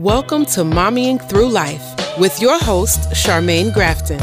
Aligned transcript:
Welcome 0.00 0.46
to 0.46 0.60
Mommying 0.60 1.20
Through 1.28 1.50
Life 1.50 2.18
with 2.18 2.40
your 2.40 2.58
host, 2.58 3.10
Charmaine 3.10 3.72
Grafton, 3.72 4.20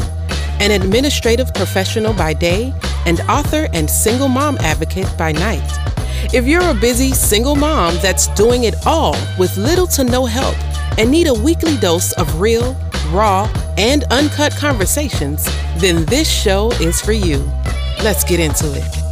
an 0.60 0.72
administrative 0.72 1.54
professional 1.54 2.12
by 2.12 2.34
day 2.34 2.74
and 3.06 3.20
author 3.22 3.68
and 3.72 3.88
single 3.88 4.28
mom 4.28 4.58
advocate 4.58 5.08
by 5.16 5.32
night. 5.32 5.70
If 6.34 6.46
you're 6.46 6.68
a 6.68 6.74
busy 6.74 7.12
single 7.12 7.54
mom 7.54 7.94
that's 8.02 8.26
doing 8.34 8.64
it 8.64 8.74
all 8.86 9.16
with 9.38 9.56
little 9.56 9.86
to 9.88 10.04
no 10.04 10.26
help 10.26 10.56
and 10.98 11.10
need 11.10 11.28
a 11.28 11.34
weekly 11.34 11.76
dose 11.78 12.12
of 12.12 12.40
real, 12.40 12.76
raw, 13.10 13.50
and 13.78 14.04
uncut 14.10 14.54
conversations, 14.56 15.44
then 15.78 16.04
this 16.06 16.28
show 16.28 16.72
is 16.72 17.00
for 17.00 17.12
you. 17.12 17.38
Let's 18.02 18.24
get 18.24 18.40
into 18.40 18.66
it. 18.74 19.07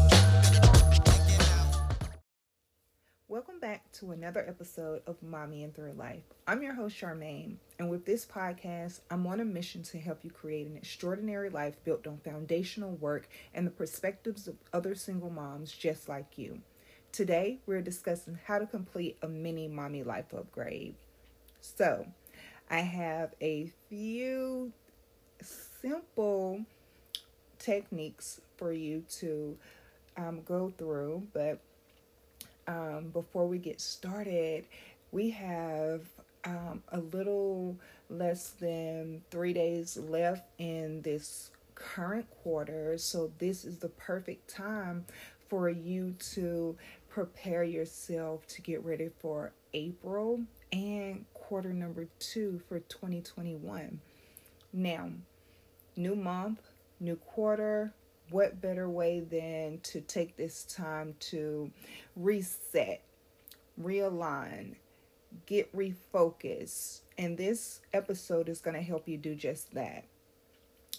To 4.01 4.13
another 4.13 4.45
episode 4.47 5.01
of 5.07 5.17
Mommying 5.23 5.73
Through 5.73 5.95
Life. 5.95 6.25
I'm 6.47 6.63
your 6.63 6.75
host, 6.75 7.01
Charmaine, 7.01 7.55
and 7.79 7.89
with 7.89 8.05
this 8.05 8.27
podcast, 8.27 9.01
I'm 9.11 9.27
on 9.27 9.41
a 9.41 9.45
mission 9.47 9.83
to 9.85 9.99
help 9.99 10.19
you 10.23 10.31
create 10.31 10.67
an 10.67 10.77
extraordinary 10.77 11.49
life 11.49 11.83
built 11.83 12.07
on 12.07 12.19
foundational 12.19 12.91
work 12.97 13.27
and 13.55 13.67
the 13.67 13.71
perspectives 13.71 14.49
of 14.49 14.57
other 14.75 14.95
single 14.95 15.31
moms 15.31 15.73
just 15.73 16.11
like 16.11 16.37
you. 16.37 16.61
Today, 17.11 17.61
we're 17.65 17.81
discussing 17.81 18.39
how 18.45 18.59
to 18.59 18.67
complete 18.67 19.17
a 19.23 19.29
mini 19.29 19.67
mommy 19.67 20.03
life 20.03 20.35
upgrade. 20.35 20.95
So, 21.63 22.07
I 22.69 22.81
have 22.81 23.33
a 23.41 23.73
few 23.89 24.73
simple 25.41 26.67
techniques 27.59 28.43
for 28.59 28.73
you 28.73 29.05
to 29.21 29.57
um, 30.19 30.43
go 30.43 30.71
through, 30.77 31.29
but 31.33 31.61
um, 32.67 33.11
before 33.13 33.47
we 33.47 33.59
get 33.59 33.81
started, 33.81 34.67
we 35.13 35.31
have 35.31 36.03
um, 36.45 36.83
a 36.93 37.01
little 37.01 37.77
less 38.09 38.51
than 38.51 39.23
three 39.31 39.53
days 39.53 39.97
left 39.97 40.45
in 40.59 41.03
this 41.03 41.51
current 41.75 42.27
quarter. 42.43 42.97
So, 42.99 43.33
this 43.39 43.65
is 43.65 43.79
the 43.79 43.89
perfect 43.89 44.49
time 44.49 45.05
for 45.49 45.69
you 45.69 46.15
to 46.33 46.77
prepare 47.09 47.65
yourself 47.65 48.47
to 48.49 48.63
get 48.63 48.85
ready 48.85 49.11
for 49.21 49.53
April 49.73 50.41
and 50.73 51.25
quarter 51.35 51.73
number 51.73 52.09
two 52.19 52.61
for 52.69 52.81
2021. 52.81 54.01
Now, 54.73 55.11
new 55.97 56.15
month, 56.15 56.61
new 57.01 57.17
quarter. 57.17 57.93
What 58.31 58.61
better 58.61 58.89
way 58.89 59.21
than 59.21 59.79
to 59.85 60.01
take 60.01 60.37
this 60.37 60.65
time 60.65 61.15
to 61.21 61.71
reset, 62.17 63.03
realign, 63.81 64.75
get 65.47 65.75
refocused? 65.75 67.03
And 67.19 67.39
this 67.39 67.81
episode 67.93 68.49
is 68.49 68.61
going 68.61 68.77
to 68.77 68.83
help 68.83 69.07
you 69.07 69.17
do 69.17 69.35
just 69.35 69.75
that. 69.75 70.05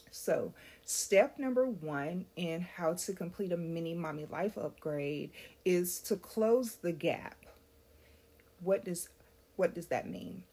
So, 0.09 0.53
step 0.85 1.37
number 1.37 1.65
one 1.65 2.25
in 2.37 2.61
how 2.61 2.93
to 2.93 3.13
complete 3.13 3.51
a 3.51 3.57
mini 3.57 3.93
mommy 3.93 4.25
life 4.31 4.57
upgrade 4.57 5.31
is 5.65 5.99
to 6.01 6.15
close 6.15 6.75
the 6.75 6.93
gap. 6.93 7.35
What 8.61 8.85
does 8.85 9.09
what 9.57 9.73
does 9.73 9.87
that 9.87 10.09
mean? 10.09 10.43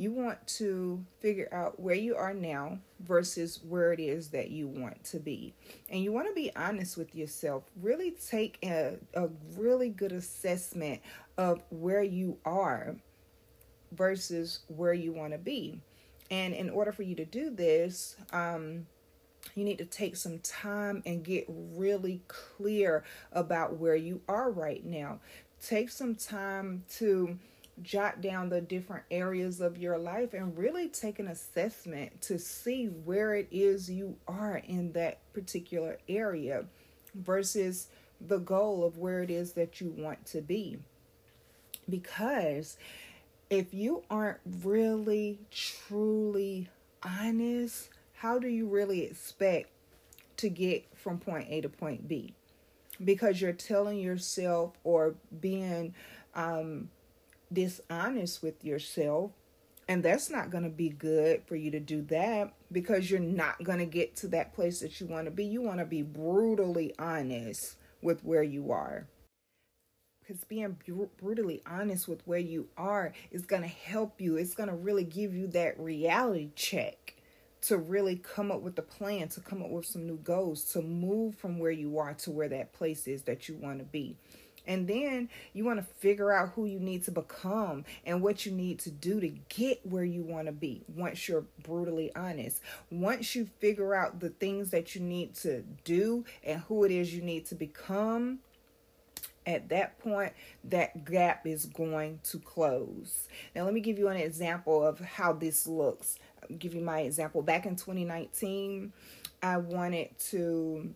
You 0.00 0.12
want 0.12 0.46
to 0.56 1.04
figure 1.18 1.50
out 1.52 1.78
where 1.78 1.94
you 1.94 2.16
are 2.16 2.32
now 2.32 2.78
versus 3.00 3.60
where 3.62 3.92
it 3.92 4.00
is 4.00 4.28
that 4.28 4.48
you 4.48 4.66
want 4.66 5.04
to 5.04 5.18
be. 5.18 5.52
And 5.90 6.02
you 6.02 6.10
want 6.10 6.26
to 6.26 6.32
be 6.32 6.50
honest 6.56 6.96
with 6.96 7.14
yourself. 7.14 7.64
Really 7.78 8.12
take 8.12 8.56
a, 8.64 8.96
a 9.12 9.28
really 9.58 9.90
good 9.90 10.12
assessment 10.12 11.02
of 11.36 11.60
where 11.68 12.02
you 12.02 12.38
are 12.46 12.96
versus 13.92 14.60
where 14.68 14.94
you 14.94 15.12
want 15.12 15.34
to 15.34 15.38
be. 15.38 15.82
And 16.30 16.54
in 16.54 16.70
order 16.70 16.92
for 16.92 17.02
you 17.02 17.14
to 17.16 17.26
do 17.26 17.50
this, 17.50 18.16
um, 18.32 18.86
you 19.54 19.64
need 19.64 19.76
to 19.76 19.84
take 19.84 20.16
some 20.16 20.38
time 20.38 21.02
and 21.04 21.22
get 21.22 21.44
really 21.46 22.22
clear 22.26 23.04
about 23.32 23.76
where 23.76 23.96
you 23.96 24.22
are 24.28 24.50
right 24.50 24.82
now. 24.82 25.20
Take 25.60 25.90
some 25.90 26.14
time 26.14 26.84
to 26.96 27.38
jot 27.82 28.20
down 28.20 28.48
the 28.48 28.60
different 28.60 29.04
areas 29.10 29.60
of 29.60 29.78
your 29.78 29.98
life 29.98 30.34
and 30.34 30.56
really 30.56 30.88
take 30.88 31.18
an 31.18 31.28
assessment 31.28 32.20
to 32.20 32.38
see 32.38 32.86
where 32.86 33.34
it 33.34 33.48
is 33.50 33.90
you 33.90 34.16
are 34.28 34.56
in 34.66 34.92
that 34.92 35.18
particular 35.32 35.98
area 36.08 36.64
versus 37.14 37.88
the 38.20 38.38
goal 38.38 38.84
of 38.84 38.98
where 38.98 39.22
it 39.22 39.30
is 39.30 39.52
that 39.52 39.80
you 39.80 39.94
want 39.96 40.24
to 40.26 40.40
be. 40.40 40.78
Because 41.88 42.76
if 43.48 43.72
you 43.74 44.04
aren't 44.10 44.40
really 44.62 45.38
truly 45.50 46.68
honest, 47.02 47.88
how 48.14 48.38
do 48.38 48.48
you 48.48 48.66
really 48.66 49.02
expect 49.02 49.70
to 50.36 50.48
get 50.48 50.84
from 50.94 51.18
point 51.18 51.48
A 51.50 51.60
to 51.62 51.68
point 51.68 52.06
B? 52.06 52.34
Because 53.02 53.40
you're 53.40 53.52
telling 53.52 53.98
yourself 53.98 54.74
or 54.84 55.14
being 55.40 55.94
um, 56.34 56.90
dishonest 57.52 58.42
with 58.42 58.64
yourself. 58.64 59.32
And 59.88 60.04
that's 60.04 60.30
not 60.30 60.50
going 60.50 60.62
to 60.62 60.70
be 60.70 60.90
good 60.90 61.42
for 61.46 61.56
you 61.56 61.72
to 61.72 61.80
do 61.80 62.02
that 62.02 62.52
because 62.70 63.10
you're 63.10 63.18
not 63.18 63.62
going 63.64 63.80
to 63.80 63.86
get 63.86 64.14
to 64.16 64.28
that 64.28 64.54
place 64.54 64.80
that 64.80 65.00
you 65.00 65.06
want 65.06 65.24
to 65.24 65.32
be. 65.32 65.44
You 65.44 65.62
want 65.62 65.80
to 65.80 65.84
be 65.84 66.02
brutally 66.02 66.94
honest 66.98 67.76
with 68.00 68.22
where 68.22 68.44
you 68.44 68.70
are 68.70 69.08
because 70.30 70.44
being 70.44 70.76
brutally 71.18 71.60
honest 71.66 72.06
with 72.06 72.22
where 72.24 72.38
you 72.38 72.68
are 72.76 73.12
is 73.32 73.46
going 73.46 73.62
to 73.62 73.68
help 73.68 74.20
you. 74.20 74.36
It's 74.36 74.54
going 74.54 74.68
to 74.68 74.74
really 74.76 75.02
give 75.02 75.34
you 75.34 75.48
that 75.48 75.78
reality 75.80 76.50
check 76.54 77.16
to 77.62 77.76
really 77.76 78.16
come 78.16 78.52
up 78.52 78.60
with 78.60 78.78
a 78.78 78.82
plan, 78.82 79.28
to 79.28 79.40
come 79.40 79.60
up 79.60 79.70
with 79.70 79.86
some 79.86 80.06
new 80.06 80.18
goals, 80.18 80.64
to 80.66 80.82
move 80.82 81.34
from 81.36 81.58
where 81.58 81.72
you 81.72 81.98
are 81.98 82.14
to 82.14 82.30
where 82.30 82.48
that 82.48 82.72
place 82.72 83.08
is 83.08 83.22
that 83.22 83.48
you 83.48 83.56
want 83.56 83.80
to 83.80 83.84
be. 83.84 84.16
And 84.66 84.86
then 84.86 85.28
you 85.52 85.64
want 85.64 85.78
to 85.78 85.94
figure 85.98 86.32
out 86.32 86.50
who 86.50 86.66
you 86.66 86.78
need 86.78 87.04
to 87.04 87.10
become 87.10 87.84
and 88.04 88.22
what 88.22 88.44
you 88.46 88.52
need 88.52 88.78
to 88.80 88.90
do 88.90 89.20
to 89.20 89.28
get 89.48 89.84
where 89.84 90.04
you 90.04 90.22
want 90.22 90.46
to 90.46 90.52
be 90.52 90.82
once 90.94 91.28
you're 91.28 91.46
brutally 91.62 92.14
honest. 92.14 92.60
Once 92.90 93.34
you 93.34 93.48
figure 93.58 93.94
out 93.94 94.20
the 94.20 94.30
things 94.30 94.70
that 94.70 94.94
you 94.94 95.00
need 95.00 95.34
to 95.36 95.62
do 95.84 96.24
and 96.44 96.60
who 96.62 96.84
it 96.84 96.92
is 96.92 97.14
you 97.14 97.22
need 97.22 97.46
to 97.46 97.54
become, 97.54 98.40
at 99.46 99.70
that 99.70 99.98
point, 99.98 100.32
that 100.64 101.04
gap 101.04 101.46
is 101.46 101.66
going 101.66 102.20
to 102.24 102.38
close. 102.38 103.28
Now, 103.54 103.64
let 103.64 103.74
me 103.74 103.80
give 103.80 103.98
you 103.98 104.08
an 104.08 104.16
example 104.16 104.84
of 104.86 105.00
how 105.00 105.32
this 105.32 105.66
looks. 105.66 106.18
I'll 106.42 106.56
give 106.56 106.74
you 106.74 106.82
my 106.82 107.00
example. 107.00 107.42
Back 107.42 107.66
in 107.66 107.76
2019, 107.76 108.92
I 109.42 109.56
wanted 109.56 110.10
to 110.30 110.94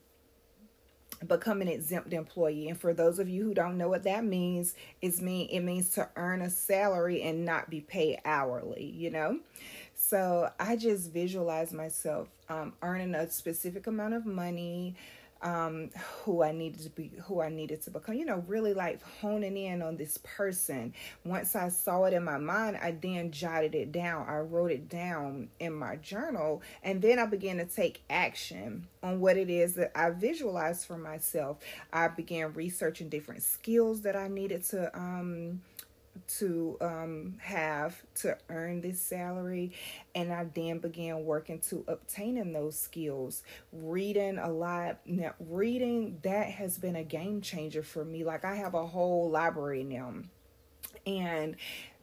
become 1.25 1.61
an 1.61 1.69
exempt 1.69 2.13
employee. 2.13 2.69
And 2.69 2.79
for 2.79 2.95
those 2.95 3.19
of 3.19 3.29
you 3.29 3.45
who 3.45 3.55
don't 3.55 3.79
know 3.79 3.89
what 3.89 4.05
that 4.05 4.25
means 4.25 4.75
it's 5.03 5.21
mean 5.21 5.49
it 5.51 5.61
means 5.61 5.91
to 5.91 6.09
earn 6.17 6.43
a 6.43 6.51
salary 6.51 7.23
and 7.23 7.45
not 7.45 7.71
be 7.71 7.81
paid 7.81 8.19
hourly 8.25 8.85
you 8.85 9.11
know? 9.11 9.39
So 9.95 10.51
i 10.59 10.77
just 10.77 11.13
visualize 11.13 11.73
myself 11.73 12.29
um, 12.49 12.75
earning 12.83 13.15
a 13.15 13.31
specific 13.31 13.87
amount 13.87 14.15
of 14.15 14.27
money 14.27 14.97
um, 15.45 15.91
who 16.25 16.43
I 16.43 16.53
needed 16.53 16.81
to 16.85 16.91
be, 16.91 17.13
who 17.25 17.43
I 17.43 17.51
needed 17.51 17.83
to 17.83 17.91
become, 17.91 18.15
you 18.15 18.25
know, 18.25 18.43
really 18.47 18.73
like 18.73 19.01
honing 19.21 19.57
in 19.57 19.83
on 19.83 19.97
this 19.97 20.19
person. 20.19 20.95
Once 21.25 21.55
I 21.55 21.69
saw 21.69 22.05
it 22.05 22.15
in 22.15 22.25
my 22.25 22.39
mind, 22.39 22.79
I 22.83 22.93
then 22.93 23.31
jotted 23.31 23.75
it 23.75 23.93
down. 23.93 24.27
I 24.27 24.39
wrote 24.39 24.71
it 24.71 24.89
down 24.89 25.51
in 25.61 25.75
my 25.75 25.97
journal, 25.97 26.63
and 26.83 27.03
then 27.03 27.19
I 27.19 27.27
began 27.27 27.59
to 27.59 27.67
take 27.67 28.03
action 28.09 28.89
on 29.03 29.21
what 29.21 29.37
it 29.37 29.51
is 29.51 29.75
that 29.75 29.93
I 29.95 30.11
visualized 30.11 30.87
for 30.87 30.97
myself. 30.97 31.59
I 31.93 32.09
began 32.09 32.55
researching 32.55 33.11
different 33.11 33.43
skills 33.43 34.01
that 34.01 34.17
I 34.17 34.29
needed 34.29 34.65
to, 34.71 34.97
um, 34.99 35.61
to 36.27 36.77
um, 36.81 37.35
have 37.41 38.03
to 38.17 38.37
earn 38.49 38.81
this 38.81 39.01
salary 39.01 39.73
and 40.15 40.33
i 40.33 40.45
then 40.55 40.79
began 40.79 41.25
working 41.25 41.59
to 41.59 41.85
obtaining 41.89 42.53
those 42.53 42.79
skills. 42.79 43.43
Reading 43.73 44.39
a 44.39 44.51
lot 44.51 44.99
now 45.07 45.35
reading 45.39 46.19
that 46.23 46.49
has 46.49 46.79
been 46.79 46.97
a 46.97 47.05
game 47.05 47.41
changer 47.41 47.83
for 47.83 48.05
me. 48.05 48.25
Like 48.25 48.45
i 48.45 48.55
have 48.55 48.75
a 48.75 48.87
whole 48.87 49.31
library 49.31 49.85
now. 49.85 50.15
And 51.07 51.57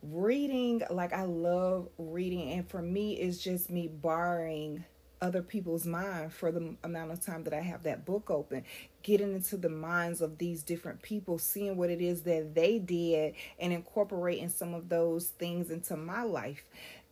reading 0.04 0.81
like 0.90 1.13
i 1.13 1.24
love 1.24 1.88
reading 2.00 2.54
and 2.54 2.68
for 2.68 2.81
me 2.81 3.13
it's 3.13 3.38
just 3.38 3.69
me 3.69 3.88
borrowing 3.88 4.84
other 5.22 5.42
people's 5.42 5.86
mind 5.86 6.34
for 6.34 6.52
the 6.52 6.75
amount 6.84 7.12
of 7.12 7.24
time 7.24 7.44
that 7.44 7.54
I 7.54 7.62
have 7.62 7.84
that 7.84 8.06
book 8.06 8.31
open, 8.31 8.63
getting 9.03 9.33
into 9.33 9.57
the 9.57 9.69
minds 9.69 10.21
of 10.21 10.38
these 10.38 10.63
different 10.63 11.01
people, 11.01 11.38
seeing 11.38 11.77
what 11.77 11.89
it 11.89 12.01
is 12.01 12.24
that 12.24 12.56
they 12.56 12.80
did, 12.80 13.36
and 13.59 13.74
incorporating 13.74 14.50
some 14.50 14.74
of 14.74 14.89
those 14.89 15.27
things 15.27 15.69
into 15.69 15.95
my 15.95 16.24
life. 16.24 16.63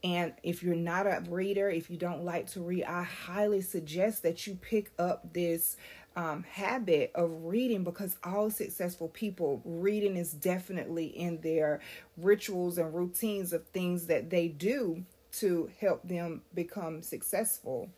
And 0.04 0.34
if 0.44 0.64
you're 0.64 0.76
not 0.76 1.08
a 1.08 1.24
reader, 1.28 1.70
if 1.70 1.90
you 1.90 1.98
don't 1.98 2.24
like 2.24 2.48
to 2.52 2.62
read, 2.62 2.86
I 2.86 3.04
highly 3.04 3.62
suggest 3.62 4.24
that 4.24 4.48
you 4.48 4.56
pick 4.56 4.92
up 4.98 5.34
this 5.34 5.76
um, 6.16 6.44
habit 6.50 7.12
of 7.16 7.32
reading 7.44 7.84
because 7.84 8.18
all 8.24 8.50
successful 8.50 9.10
people, 9.10 9.62
reading 9.66 10.16
is 10.16 10.32
definitely 10.34 11.08
in 11.08 11.42
their 11.42 11.82
rituals 12.18 12.78
and 12.78 12.94
routines 12.94 13.54
of 13.54 13.66
things 13.68 14.08
that 14.08 14.30
they 14.30 14.48
do 14.48 15.04
to 15.32 15.70
help 15.80 16.08
them 16.08 16.42
become 16.54 17.02
successful. 17.04 17.90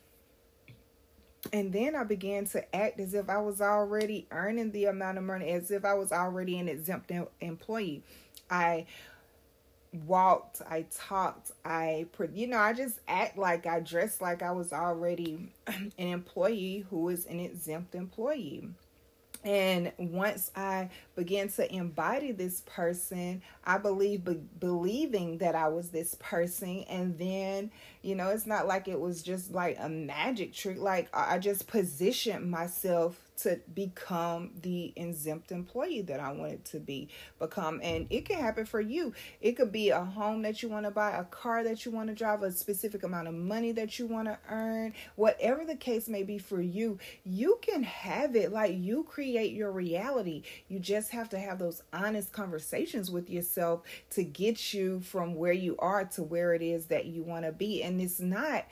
And 1.52 1.72
then 1.72 1.96
I 1.96 2.04
began 2.04 2.46
to 2.46 2.74
act 2.74 3.00
as 3.00 3.14
if 3.14 3.28
I 3.28 3.38
was 3.38 3.60
already 3.60 4.26
earning 4.30 4.70
the 4.70 4.84
amount 4.84 5.18
of 5.18 5.24
money, 5.24 5.50
as 5.50 5.70
if 5.70 5.84
I 5.84 5.94
was 5.94 6.12
already 6.12 6.58
an 6.58 6.68
exempt 6.68 7.10
employee. 7.40 8.02
I 8.48 8.86
walked, 10.06 10.62
I 10.68 10.86
talked, 10.90 11.50
I, 11.64 12.06
you 12.32 12.46
know, 12.46 12.58
I 12.58 12.72
just 12.72 13.00
act 13.08 13.36
like 13.36 13.66
I 13.66 13.80
dressed 13.80 14.20
like 14.20 14.42
I 14.42 14.52
was 14.52 14.72
already 14.72 15.52
an 15.66 15.92
employee 15.98 16.86
who 16.90 17.08
is 17.08 17.26
an 17.26 17.40
exempt 17.40 17.94
employee. 17.94 18.68
And 19.44 19.92
once 19.98 20.50
I 20.54 20.90
began 21.16 21.48
to 21.50 21.74
embody 21.74 22.32
this 22.32 22.62
person, 22.66 23.42
I 23.64 23.78
believe 23.78 24.24
be- 24.24 24.40
believing 24.58 25.38
that 25.38 25.54
I 25.54 25.68
was 25.68 25.90
this 25.90 26.14
person. 26.20 26.84
And 26.88 27.18
then, 27.18 27.70
you 28.02 28.14
know, 28.14 28.30
it's 28.30 28.46
not 28.46 28.66
like 28.68 28.86
it 28.86 29.00
was 29.00 29.22
just 29.22 29.52
like 29.52 29.76
a 29.80 29.88
magic 29.88 30.52
trick. 30.52 30.78
Like 30.78 31.08
I 31.12 31.38
just 31.38 31.66
positioned 31.66 32.50
myself 32.50 33.18
to 33.38 33.60
become 33.74 34.50
the 34.62 34.92
exempt 34.96 35.52
employee 35.52 36.02
that 36.02 36.20
I 36.20 36.32
wanted 36.32 36.64
to 36.66 36.80
be 36.80 37.08
become. 37.38 37.80
And 37.82 38.06
it 38.10 38.24
can 38.26 38.38
happen 38.38 38.66
for 38.66 38.80
you. 38.80 39.14
It 39.40 39.52
could 39.52 39.72
be 39.72 39.90
a 39.90 40.04
home 40.04 40.42
that 40.42 40.62
you 40.62 40.68
want 40.68 40.86
to 40.86 40.90
buy, 40.90 41.12
a 41.12 41.24
car 41.24 41.64
that 41.64 41.84
you 41.84 41.92
want 41.92 42.08
to 42.08 42.14
drive, 42.14 42.42
a 42.42 42.52
specific 42.52 43.02
amount 43.02 43.28
of 43.28 43.34
money 43.34 43.72
that 43.72 43.98
you 43.98 44.06
want 44.06 44.28
to 44.28 44.38
earn, 44.50 44.94
whatever 45.16 45.64
the 45.64 45.76
case 45.76 46.08
may 46.08 46.22
be 46.22 46.38
for 46.38 46.60
you, 46.60 46.98
you 47.24 47.58
can 47.62 47.82
have 47.82 48.36
it. 48.36 48.52
Like 48.52 48.76
you 48.76 49.04
create 49.04 49.52
your 49.52 49.72
reality. 49.72 50.42
You 50.68 50.78
just 50.78 51.10
have 51.10 51.28
to 51.30 51.38
have 51.38 51.58
those 51.58 51.82
honest 51.92 52.32
conversations 52.32 53.10
with 53.10 53.30
yourself 53.30 53.82
to 54.10 54.24
get 54.24 54.74
you 54.74 55.00
from 55.00 55.34
where 55.34 55.52
you 55.52 55.76
are 55.78 56.04
to 56.04 56.22
where 56.22 56.54
it 56.54 56.62
is 56.62 56.86
that 56.86 57.06
you 57.06 57.22
want 57.22 57.44
to 57.44 57.52
be. 57.52 57.82
And 57.82 58.00
it's 58.00 58.20
not 58.20 58.66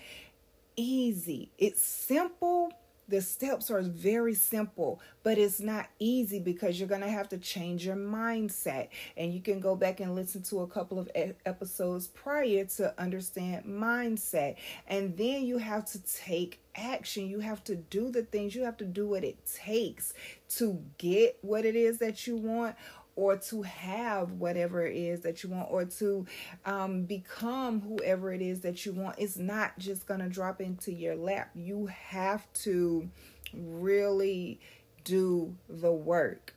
easy. 0.77 1.51
It's 1.59 1.83
simple 1.83 2.73
the 3.11 3.21
steps 3.21 3.71
are 3.71 3.83
very 3.83 4.35
simple, 4.35 5.01
but 5.23 5.37
it's 5.37 5.61
not 5.61 5.89
easy 5.99 6.39
because 6.39 6.79
you're 6.79 6.89
going 6.89 7.01
to 7.01 7.11
have 7.11 7.29
to 7.31 7.39
change 7.39 7.85
your 7.85 7.97
mindset. 7.97 8.89
And 9.17 9.35
you 9.35 9.41
can 9.41 9.61
go 9.61 9.75
back 9.75 10.01
and 10.01 10.15
listen 10.15 10.43
to 10.45 10.61
a 10.61 10.67
couple 10.67 10.99
of 10.99 11.11
episodes 11.45 12.07
prior 12.07 12.65
to 12.77 12.95
understand 13.01 13.67
mindset. 13.67 14.57
And 14.87 15.17
then 15.17 15.45
you 15.45 15.59
have 15.59 15.85
to 15.87 16.03
take 16.05 16.61
action. 16.77 17.29
You 17.29 17.41
have 17.41 17.65
to 17.65 17.75
do 17.75 18.11
the 18.11 18.23
things, 18.23 18.55
you 18.55 18.65
have 18.65 18.77
to 18.79 18.85
do 18.85 19.09
what 19.09 19.25
it 19.25 19.39
takes 19.45 20.15
to 20.51 20.83
get 20.99 21.39
what 21.43 21.65
it 21.65 21.77
is 21.77 21.99
that 21.99 22.27
you 22.27 22.37
want 22.37 22.77
or 23.21 23.37
to 23.37 23.61
have 23.61 24.33
whatever 24.33 24.87
it 24.87 24.97
is 24.97 25.21
that 25.21 25.43
you 25.43 25.51
want 25.51 25.69
or 25.71 25.85
to 25.85 26.25
um, 26.65 27.03
become 27.05 27.83
whoever 27.83 28.33
it 28.33 28.41
is 28.41 28.61
that 28.61 28.87
you 28.87 28.93
want 28.93 29.15
it's 29.19 29.37
not 29.37 29.79
just 29.79 30.07
going 30.07 30.21
to 30.21 30.29
drop 30.29 30.61
into 30.61 30.91
your 30.91 31.15
lap 31.15 31.51
you 31.55 31.87
have 31.87 32.51
to 32.55 33.07
really 33.53 34.59
do 35.05 35.55
the 35.69 35.93
work 35.93 36.55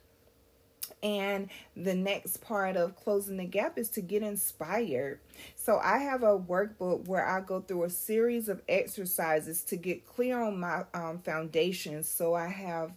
and 1.02 1.50
the 1.76 1.94
next 1.94 2.38
part 2.38 2.76
of 2.78 2.96
closing 2.96 3.36
the 3.36 3.44
gap 3.44 3.76
is 3.78 3.90
to 3.90 4.00
get 4.00 4.22
inspired. 4.22 5.20
So, 5.54 5.78
I 5.78 5.98
have 5.98 6.22
a 6.22 6.38
workbook 6.38 7.06
where 7.06 7.26
I 7.26 7.40
go 7.40 7.60
through 7.60 7.84
a 7.84 7.90
series 7.90 8.48
of 8.48 8.62
exercises 8.68 9.62
to 9.64 9.76
get 9.76 10.06
clear 10.06 10.40
on 10.40 10.58
my 10.58 10.84
um, 10.94 11.18
foundations. 11.18 12.08
So, 12.08 12.32
I 12.32 12.46
have 12.48 12.92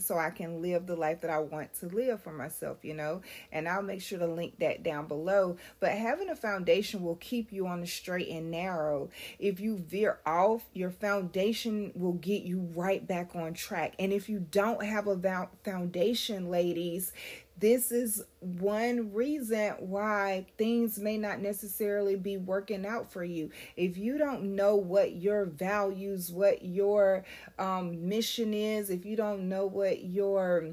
so 0.00 0.18
I 0.18 0.30
can 0.30 0.62
live 0.62 0.86
the 0.86 0.96
life 0.96 1.20
that 1.22 1.30
I 1.30 1.38
want 1.38 1.74
to 1.80 1.86
live 1.86 2.22
for 2.22 2.32
myself, 2.32 2.78
you 2.82 2.94
know. 2.94 3.22
And 3.52 3.68
I'll 3.68 3.82
make 3.82 4.02
sure 4.02 4.18
to 4.18 4.26
link 4.26 4.58
that 4.60 4.82
down 4.82 5.06
below. 5.06 5.56
But 5.80 5.92
having 5.92 6.28
a 6.28 6.36
foundation 6.36 7.02
will 7.02 7.16
keep 7.16 7.52
you 7.52 7.66
on 7.66 7.80
the 7.80 7.86
straight 7.86 8.28
and 8.28 8.50
narrow. 8.50 9.10
If 9.38 9.60
you 9.60 9.78
veer 9.78 10.18
off, 10.26 10.64
your 10.72 10.90
foundation 10.90 11.92
will 11.94 12.14
get 12.14 12.42
you 12.42 12.68
right 12.74 13.06
back 13.06 13.34
on 13.34 13.54
track. 13.54 13.94
And 13.98 14.12
if 14.12 14.28
you 14.28 14.40
don't 14.40 14.84
have 14.84 15.06
a 15.06 15.48
foundation, 15.64 16.50
ladies, 16.50 17.12
this 17.60 17.90
is 17.90 18.22
one 18.40 19.12
reason 19.12 19.74
why 19.78 20.46
things 20.56 20.98
may 20.98 21.18
not 21.18 21.40
necessarily 21.40 22.16
be 22.16 22.36
working 22.36 22.86
out 22.86 23.10
for 23.10 23.24
you. 23.24 23.50
If 23.76 23.96
you 23.96 24.18
don't 24.18 24.54
know 24.54 24.76
what 24.76 25.16
your 25.16 25.46
values, 25.46 26.30
what 26.30 26.64
your 26.64 27.24
um, 27.58 28.08
mission 28.08 28.54
is, 28.54 28.90
if 28.90 29.04
you 29.04 29.16
don't 29.16 29.48
know 29.48 29.66
what 29.66 30.04
your 30.04 30.70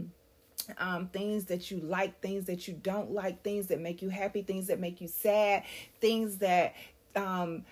um, 0.78 1.08
things 1.08 1.46
that 1.46 1.72
you 1.72 1.80
like, 1.80 2.22
things 2.22 2.46
that 2.46 2.68
you 2.68 2.76
don't 2.76 3.12
like, 3.12 3.44
things 3.44 3.68
that 3.68 3.80
make 3.80 4.02
you 4.02 4.10
happy, 4.10 4.42
things 4.42 4.68
that 4.68 4.80
make 4.80 5.02
you 5.02 5.08
sad, 5.08 5.64
things 6.02 6.38
that 6.38 6.76
um, 7.16 7.64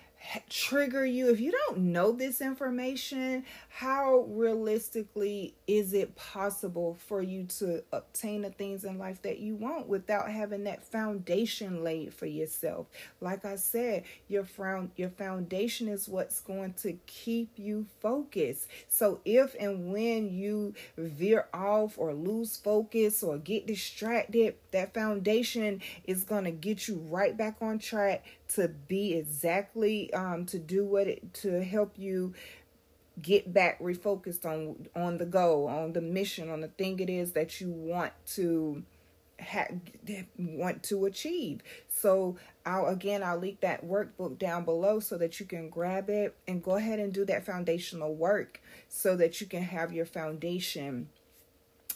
trigger 0.48 1.04
you. 1.04 1.30
If 1.30 1.40
you 1.40 1.52
don't 1.52 1.78
know 1.78 2.12
this 2.12 2.40
information 2.40 3.44
how 3.68 4.24
realistically 4.28 5.52
is 5.66 5.92
it 5.92 6.14
possible 6.14 6.96
for 7.08 7.20
you 7.20 7.44
to 7.44 7.82
obtain 7.92 8.42
the 8.42 8.50
things 8.50 8.84
in 8.84 8.98
life 8.98 9.20
that 9.22 9.40
you 9.40 9.56
want 9.56 9.88
without 9.88 10.30
having 10.30 10.62
that 10.64 10.84
foundation 10.84 11.82
laid 11.82 12.14
for 12.14 12.26
yourself? 12.26 12.86
Like 13.20 13.44
i 13.44 13.56
said 13.56 14.04
your 14.28 14.44
found 14.44 14.90
your 14.96 15.10
foundation 15.10 15.88
is 15.88 16.08
what's 16.08 16.40
going 16.40 16.74
to 16.74 16.92
keep 17.06 17.50
you 17.56 17.86
focused. 18.00 18.68
So 18.88 19.20
if 19.24 19.56
and 19.58 19.92
when 19.92 20.32
you 20.32 20.74
veer 20.96 21.48
off 21.52 21.98
or 21.98 22.14
lose 22.14 22.56
focus 22.56 23.22
or 23.22 23.38
get 23.38 23.66
distracted 23.66 24.54
that 24.70 24.94
foundation 24.94 25.80
is 26.06 26.24
going 26.24 26.44
to 26.44 26.50
get 26.50 26.88
you 26.88 26.96
right 27.08 27.36
back 27.36 27.56
on 27.60 27.78
track 27.78 28.24
to 28.54 28.68
be 28.68 29.14
exactly 29.14 30.12
um 30.14 30.46
to 30.46 30.58
do 30.58 30.84
what 30.84 31.06
it 31.06 31.34
to 31.34 31.62
help 31.62 31.92
you 31.98 32.32
get 33.20 33.52
back 33.52 33.78
refocused 33.80 34.44
on 34.44 34.86
on 34.96 35.18
the 35.18 35.26
goal 35.26 35.66
on 35.66 35.92
the 35.92 36.00
mission 36.00 36.50
on 36.50 36.60
the 36.60 36.68
thing 36.68 36.98
it 36.98 37.08
is 37.10 37.32
that 37.32 37.60
you 37.60 37.70
want 37.70 38.12
to 38.26 38.82
ha- 39.40 39.68
want 40.38 40.82
to 40.82 41.04
achieve. 41.06 41.62
So 41.88 42.36
i'll 42.66 42.86
again 42.86 43.22
i'll 43.22 43.38
link 43.38 43.60
that 43.60 43.84
workbook 43.84 44.38
down 44.38 44.64
below 44.64 45.00
so 45.00 45.18
that 45.18 45.38
you 45.38 45.46
can 45.46 45.68
grab 45.68 46.08
it 46.08 46.34
and 46.48 46.62
go 46.62 46.76
ahead 46.76 46.98
and 46.98 47.12
do 47.12 47.24
that 47.26 47.44
foundational 47.44 48.14
work 48.14 48.60
so 48.88 49.16
that 49.16 49.40
you 49.40 49.46
can 49.46 49.62
have 49.62 49.92
your 49.92 50.06
foundation. 50.06 51.08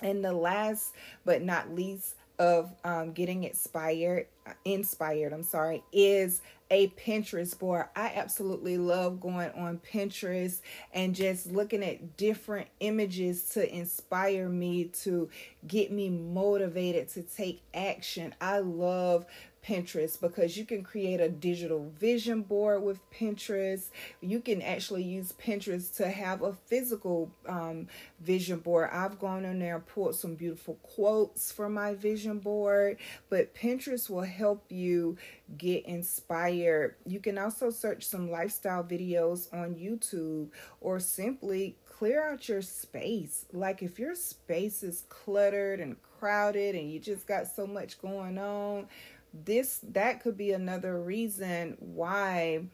And 0.01 0.25
the 0.25 0.33
last 0.33 0.95
but 1.25 1.43
not 1.43 1.75
least 1.75 2.15
of 2.39 2.73
um, 2.85 3.13
getting 3.13 3.45
inspired 3.45 4.27
inspired 4.65 5.33
i'm 5.33 5.43
sorry 5.43 5.83
is 5.93 6.41
a 6.71 6.89
pinterest 6.89 7.59
board. 7.59 7.87
I 7.97 8.13
absolutely 8.15 8.79
love 8.79 9.21
going 9.21 9.51
on 9.53 9.79
pinterest 9.79 10.61
and 10.93 11.15
just 11.15 11.47
looking 11.47 11.83
at 11.83 12.17
different 12.17 12.69
images 12.81 13.49
to 13.51 13.75
inspire 13.75 14.49
me 14.49 14.85
to 15.03 15.31
get 15.67 15.91
me 15.91 16.11
motivated 16.11 17.09
to 17.11 17.23
take 17.23 17.63
action. 17.73 18.35
I 18.41 18.59
love 18.59 19.27
Pinterest 19.69 20.19
because 20.19 20.57
you 20.57 20.65
can 20.65 20.83
create 20.83 21.21
a 21.21 21.29
digital 21.29 21.93
vision 21.99 22.41
board 22.41 22.83
with 22.83 22.99
Pinterest. 23.11 23.91
You 24.23 24.41
can 24.41 24.63
actually 24.63 25.03
use 25.03 25.33
Pinterest 25.33 25.95
to 25.97 26.09
have 26.09 26.41
a 26.41 26.55
physical 26.55 27.31
um, 27.47 27.89
vision 28.21 28.61
board. 28.61 28.89
I've 28.91 29.19
gone 29.19 29.45
in 29.45 29.59
there 29.59 29.77
and 29.77 29.87
pulled 29.87 30.15
some 30.15 30.37
beautiful 30.37 30.79
quotes 30.83 31.53
for 31.53 31.69
my 31.69 31.95
vision 31.95 32.39
board, 32.39 32.97
but 33.29 33.55
Pinterest 33.55 34.09
will 34.09 34.23
help 34.23 34.65
you 34.71 35.19
get 35.59 35.85
inspired. 35.85 36.95
You 37.05 37.21
can 37.21 37.37
also 37.37 37.69
search 37.69 38.05
some 38.05 38.31
lifestyle 38.31 38.83
videos 38.83 39.53
on 39.53 39.75
YouTube 39.75 40.49
or 40.81 40.99
simply 40.99 41.77
clear 41.85 42.31
out 42.31 42.49
your 42.49 42.63
space. 42.63 43.45
Like 43.53 43.83
if 43.83 43.99
your 43.99 44.15
space 44.15 44.83
is 44.83 45.05
cluttered 45.11 45.81
and 45.81 45.97
crowded 46.19 46.75
and 46.75 46.91
you 46.91 47.01
just 47.01 47.27
got 47.27 47.49
so 47.49 47.67
much 47.67 48.01
going 48.01 48.39
on, 48.39 48.87
this 49.33 49.81
that 49.91 50.23
could 50.23 50.37
be 50.37 50.53
another 50.53 51.01
reason 51.01 51.77
why 51.81 52.65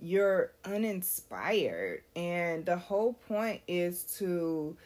you're 0.00 0.52
uninspired. 0.64 2.02
And 2.16 2.64
the 2.64 2.76
whole 2.76 3.14
point 3.28 3.60
is 3.68 4.04
to 4.18 4.76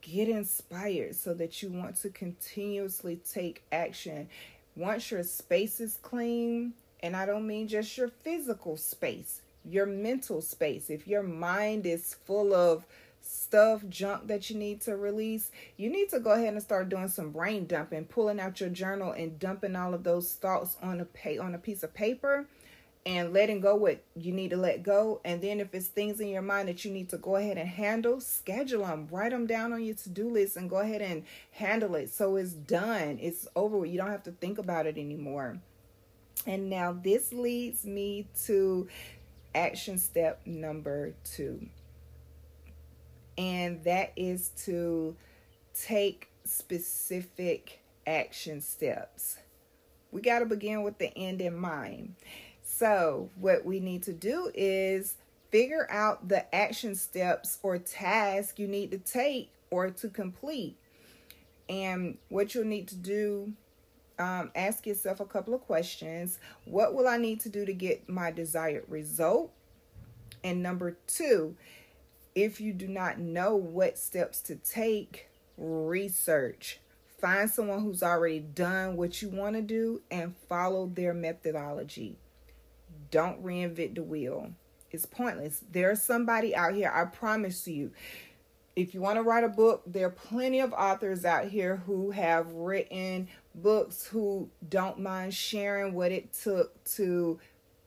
get 0.00 0.28
inspired 0.28 1.14
so 1.14 1.32
that 1.34 1.62
you 1.62 1.70
want 1.70 1.96
to 2.02 2.10
continuously 2.10 3.20
take 3.30 3.62
action. 3.72 4.28
Once 4.76 5.10
your 5.10 5.22
space 5.22 5.80
is 5.80 5.98
clean 6.02 6.74
and 7.04 7.14
i 7.14 7.26
don't 7.26 7.46
mean 7.46 7.68
just 7.68 7.96
your 7.96 8.08
physical 8.08 8.76
space 8.76 9.42
your 9.64 9.86
mental 9.86 10.40
space 10.40 10.90
if 10.90 11.06
your 11.06 11.22
mind 11.22 11.86
is 11.86 12.16
full 12.24 12.52
of 12.54 12.86
stuff, 13.24 13.82
junk 13.88 14.28
that 14.28 14.50
you 14.50 14.56
need 14.56 14.80
to 14.82 14.96
release, 14.96 15.50
you 15.76 15.90
need 15.90 16.08
to 16.10 16.20
go 16.20 16.32
ahead 16.32 16.52
and 16.52 16.62
start 16.62 16.88
doing 16.88 17.08
some 17.08 17.30
brain 17.30 17.66
dumping, 17.66 18.04
pulling 18.04 18.40
out 18.40 18.60
your 18.60 18.70
journal 18.70 19.12
and 19.12 19.38
dumping 19.38 19.76
all 19.76 19.94
of 19.94 20.04
those 20.04 20.32
thoughts 20.34 20.76
on 20.82 21.00
a 21.00 21.04
pay 21.04 21.38
on 21.38 21.54
a 21.54 21.58
piece 21.58 21.82
of 21.82 21.94
paper 21.94 22.46
and 23.06 23.32
letting 23.34 23.60
go 23.60 23.74
what 23.76 24.02
you 24.16 24.32
need 24.32 24.50
to 24.50 24.56
let 24.56 24.82
go. 24.82 25.20
And 25.24 25.42
then 25.42 25.60
if 25.60 25.74
it's 25.74 25.88
things 25.88 26.20
in 26.20 26.28
your 26.28 26.42
mind 26.42 26.68
that 26.68 26.84
you 26.84 26.90
need 26.90 27.10
to 27.10 27.18
go 27.18 27.36
ahead 27.36 27.58
and 27.58 27.68
handle, 27.68 28.20
schedule 28.20 28.84
them, 28.84 29.08
write 29.10 29.30
them 29.30 29.46
down 29.46 29.72
on 29.72 29.84
your 29.84 29.94
to 29.96 30.08
do 30.08 30.28
list, 30.30 30.56
and 30.56 30.70
go 30.70 30.76
ahead 30.76 31.02
and 31.02 31.24
handle 31.52 31.94
it. 31.96 32.10
So 32.10 32.36
it's 32.36 32.52
done, 32.52 33.18
it's 33.20 33.46
over. 33.54 33.84
You 33.84 33.98
don't 33.98 34.10
have 34.10 34.22
to 34.24 34.32
think 34.32 34.58
about 34.58 34.86
it 34.86 34.96
anymore. 34.96 35.58
And 36.46 36.70
now 36.70 36.92
this 36.92 37.32
leads 37.32 37.84
me 37.84 38.26
to 38.44 38.88
action 39.54 39.98
step 39.98 40.40
number 40.46 41.14
two, 41.24 41.66
and 43.36 43.82
that 43.84 44.12
is 44.16 44.50
to 44.64 45.16
take 45.74 46.30
specific 46.44 47.80
action 48.06 48.60
steps. 48.60 49.38
We 50.12 50.20
got 50.20 50.40
to 50.40 50.46
begin 50.46 50.82
with 50.82 50.98
the 50.98 51.16
end 51.16 51.40
in 51.40 51.56
mind. 51.56 52.14
So, 52.62 53.30
what 53.36 53.64
we 53.64 53.80
need 53.80 54.02
to 54.04 54.12
do 54.12 54.50
is 54.54 55.16
figure 55.50 55.86
out 55.90 56.28
the 56.28 56.52
action 56.54 56.94
steps 56.94 57.58
or 57.62 57.78
tasks 57.78 58.58
you 58.58 58.66
need 58.66 58.90
to 58.90 58.98
take 58.98 59.50
or 59.70 59.90
to 59.90 60.08
complete. 60.08 60.76
And 61.68 62.18
what 62.28 62.54
you'll 62.54 62.64
need 62.64 62.88
to 62.88 62.96
do, 62.96 63.52
um, 64.18 64.50
ask 64.54 64.86
yourself 64.86 65.20
a 65.20 65.24
couple 65.24 65.54
of 65.54 65.62
questions. 65.62 66.38
What 66.64 66.94
will 66.94 67.08
I 67.08 67.16
need 67.16 67.40
to 67.40 67.48
do 67.48 67.64
to 67.64 67.72
get 67.72 68.08
my 68.08 68.30
desired 68.30 68.84
result? 68.88 69.52
And 70.42 70.62
number 70.62 70.96
two, 71.06 71.56
if 72.34 72.60
you 72.60 72.72
do 72.72 72.88
not 72.88 73.18
know 73.18 73.54
what 73.54 73.98
steps 73.98 74.40
to 74.42 74.56
take, 74.56 75.28
research. 75.56 76.80
Find 77.20 77.48
someone 77.48 77.80
who's 77.80 78.02
already 78.02 78.40
done 78.40 78.96
what 78.96 79.22
you 79.22 79.28
want 79.28 79.56
to 79.56 79.62
do 79.62 80.02
and 80.10 80.36
follow 80.48 80.86
their 80.86 81.14
methodology. 81.14 82.18
Don't 83.10 83.42
reinvent 83.42 83.94
the 83.94 84.02
wheel. 84.02 84.50
It's 84.90 85.06
pointless. 85.06 85.62
There's 85.70 86.02
somebody 86.02 86.54
out 86.54 86.74
here, 86.74 86.92
I 86.94 87.04
promise 87.04 87.66
you. 87.66 87.92
If 88.76 88.92
you 88.92 89.00
want 89.00 89.16
to 89.16 89.22
write 89.22 89.44
a 89.44 89.48
book, 89.48 89.82
there 89.86 90.08
are 90.08 90.10
plenty 90.10 90.60
of 90.60 90.72
authors 90.72 91.24
out 91.24 91.46
here 91.46 91.76
who 91.76 92.10
have 92.10 92.50
written 92.52 93.28
books 93.54 94.04
who 94.04 94.50
don't 94.68 94.98
mind 94.98 95.32
sharing 95.32 95.94
what 95.94 96.10
it 96.10 96.32
took 96.32 96.82
to 96.84 97.38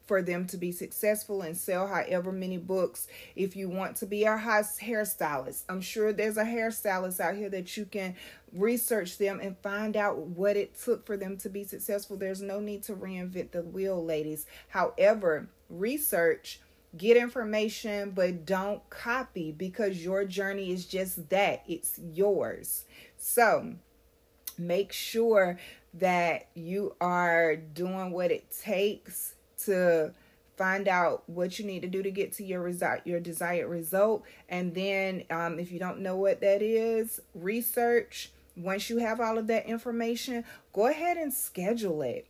for 0.08 0.22
them 0.22 0.46
to 0.46 0.56
be 0.56 0.72
successful 0.72 1.42
and 1.42 1.56
sell 1.56 1.86
however 1.86 2.32
many 2.32 2.56
books. 2.56 3.06
If 3.36 3.54
you 3.54 3.68
want 3.68 3.96
to 3.96 4.06
be 4.06 4.24
a 4.24 4.30
hairstylist, 4.30 5.64
I'm 5.68 5.82
sure 5.82 6.12
there's 6.12 6.38
a 6.38 6.44
hairstylist 6.44 7.20
out 7.20 7.36
here 7.36 7.50
that 7.50 7.76
you 7.76 7.84
can 7.84 8.16
research 8.52 9.18
them 9.18 9.38
and 9.40 9.56
find 9.58 9.96
out 9.96 10.18
what 10.18 10.56
it 10.56 10.80
took 10.80 11.06
for 11.06 11.18
them 11.18 11.36
to 11.36 11.50
be 11.50 11.62
successful. 11.62 12.16
There's 12.16 12.42
no 12.42 12.58
need 12.58 12.82
to 12.84 12.94
reinvent 12.94 13.52
the 13.52 13.62
wheel, 13.62 14.02
ladies. 14.02 14.46
However, 14.68 15.50
research 15.68 16.60
get 16.96 17.18
information 17.18 18.12
but 18.12 18.46
don't 18.46 18.88
copy 18.88 19.52
because 19.52 20.02
your 20.02 20.24
journey 20.24 20.72
is 20.72 20.86
just 20.86 21.28
that 21.28 21.62
it's 21.68 21.98
yours 21.98 22.86
so 23.18 23.74
make 24.56 24.90
sure 24.90 25.58
that 25.92 26.48
you 26.54 26.96
are 26.98 27.56
doing 27.56 28.10
what 28.10 28.30
it 28.30 28.50
takes 28.62 29.34
to 29.64 30.12
find 30.56 30.88
out 30.88 31.22
what 31.28 31.58
you 31.58 31.64
need 31.64 31.82
to 31.82 31.88
do 31.88 32.02
to 32.02 32.10
get 32.10 32.32
to 32.32 32.44
your 32.44 32.60
result 32.60 33.00
your 33.04 33.20
desired 33.20 33.68
result. 33.68 34.24
And 34.48 34.74
then 34.74 35.24
um, 35.30 35.58
if 35.58 35.70
you 35.70 35.78
don't 35.78 36.00
know 36.00 36.16
what 36.16 36.40
that 36.40 36.62
is 36.62 37.20
research. 37.34 38.32
Once 38.56 38.90
you 38.90 38.98
have 38.98 39.20
all 39.20 39.38
of 39.38 39.46
that 39.46 39.66
information 39.66 40.44
go 40.72 40.86
ahead 40.86 41.16
and 41.16 41.32
schedule 41.32 42.02
it. 42.02 42.26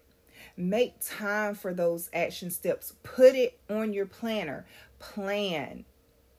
Make 0.56 0.94
time 1.00 1.54
for 1.54 1.72
those 1.72 2.10
action 2.12 2.50
steps. 2.50 2.94
Put 3.02 3.34
it 3.34 3.58
on 3.70 3.92
your 3.92 4.06
planner. 4.06 4.66
Plan 4.98 5.84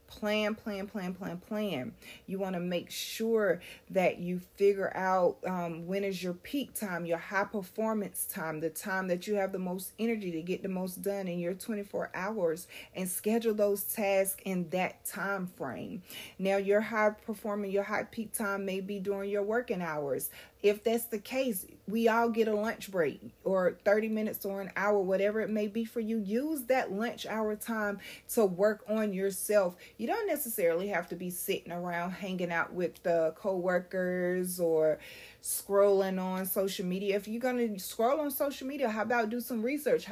plan, 0.09 0.55
plan, 0.55 0.87
plan, 0.87 1.13
plan, 1.13 1.37
plan. 1.37 1.93
You 2.25 2.39
want 2.39 2.55
to 2.55 2.59
make 2.59 2.89
sure 2.89 3.61
that 3.91 4.17
you 4.17 4.41
figure 4.57 4.91
out 4.95 5.37
um, 5.45 5.85
when 5.87 6.03
is 6.03 6.21
your 6.21 6.33
peak 6.33 6.73
time, 6.73 7.05
your 7.05 7.17
high 7.17 7.45
performance 7.45 8.25
time, 8.25 8.59
the 8.59 8.69
time 8.69 9.07
that 9.07 9.27
you 9.27 9.35
have 9.35 9.51
the 9.51 9.59
most 9.59 9.91
energy 9.99 10.31
to 10.31 10.41
get 10.41 10.63
the 10.63 10.69
most 10.69 11.01
done 11.01 11.27
in 11.27 11.39
your 11.39 11.53
24 11.53 12.09
hours, 12.13 12.67
and 12.95 13.07
schedule 13.07 13.53
those 13.53 13.83
tasks 13.83 14.41
in 14.45 14.67
that 14.69 15.05
time 15.05 15.47
frame. 15.47 16.01
Now, 16.39 16.57
your 16.57 16.81
high 16.81 17.11
performing, 17.11 17.71
your 17.71 17.83
high 17.83 18.03
peak 18.03 18.33
time 18.33 18.65
may 18.65 18.81
be 18.81 18.99
during 18.99 19.29
your 19.29 19.43
working 19.43 19.81
hours 19.81 20.29
if 20.61 20.83
that's 20.83 21.05
the 21.05 21.19
case, 21.19 21.65
we 21.89 22.07
all 22.07 22.29
get 22.29 22.47
a 22.47 22.55
lunch 22.55 22.91
break 22.91 23.21
or 23.43 23.77
30 23.83 24.09
minutes 24.09 24.45
or 24.45 24.61
an 24.61 24.71
hour, 24.75 24.99
whatever 24.99 25.41
it 25.41 25.49
may 25.49 25.67
be 25.67 25.85
for 25.85 25.99
you. 25.99 26.19
Use 26.19 26.63
that 26.63 26.91
lunch 26.91 27.25
hour 27.25 27.55
time 27.55 27.99
to 28.33 28.45
work 28.45 28.83
on 28.87 29.13
yourself. 29.13 29.75
You 29.97 30.07
don't 30.07 30.27
necessarily 30.27 30.87
have 30.89 31.07
to 31.09 31.15
be 31.15 31.29
sitting 31.29 31.71
around 31.71 32.11
hanging 32.11 32.51
out 32.51 32.73
with 32.73 33.01
the 33.03 33.33
coworkers 33.35 34.59
or 34.59 34.99
scrolling 35.41 36.21
on 36.21 36.45
social 36.45 36.85
media. 36.85 37.15
If 37.15 37.27
you're 37.27 37.41
going 37.41 37.73
to 37.73 37.79
scroll 37.79 38.19
on 38.19 38.31
social 38.31 38.67
media, 38.67 38.89
how 38.89 39.01
about 39.01 39.29
do 39.29 39.41
some 39.41 39.61
research? 39.61 40.07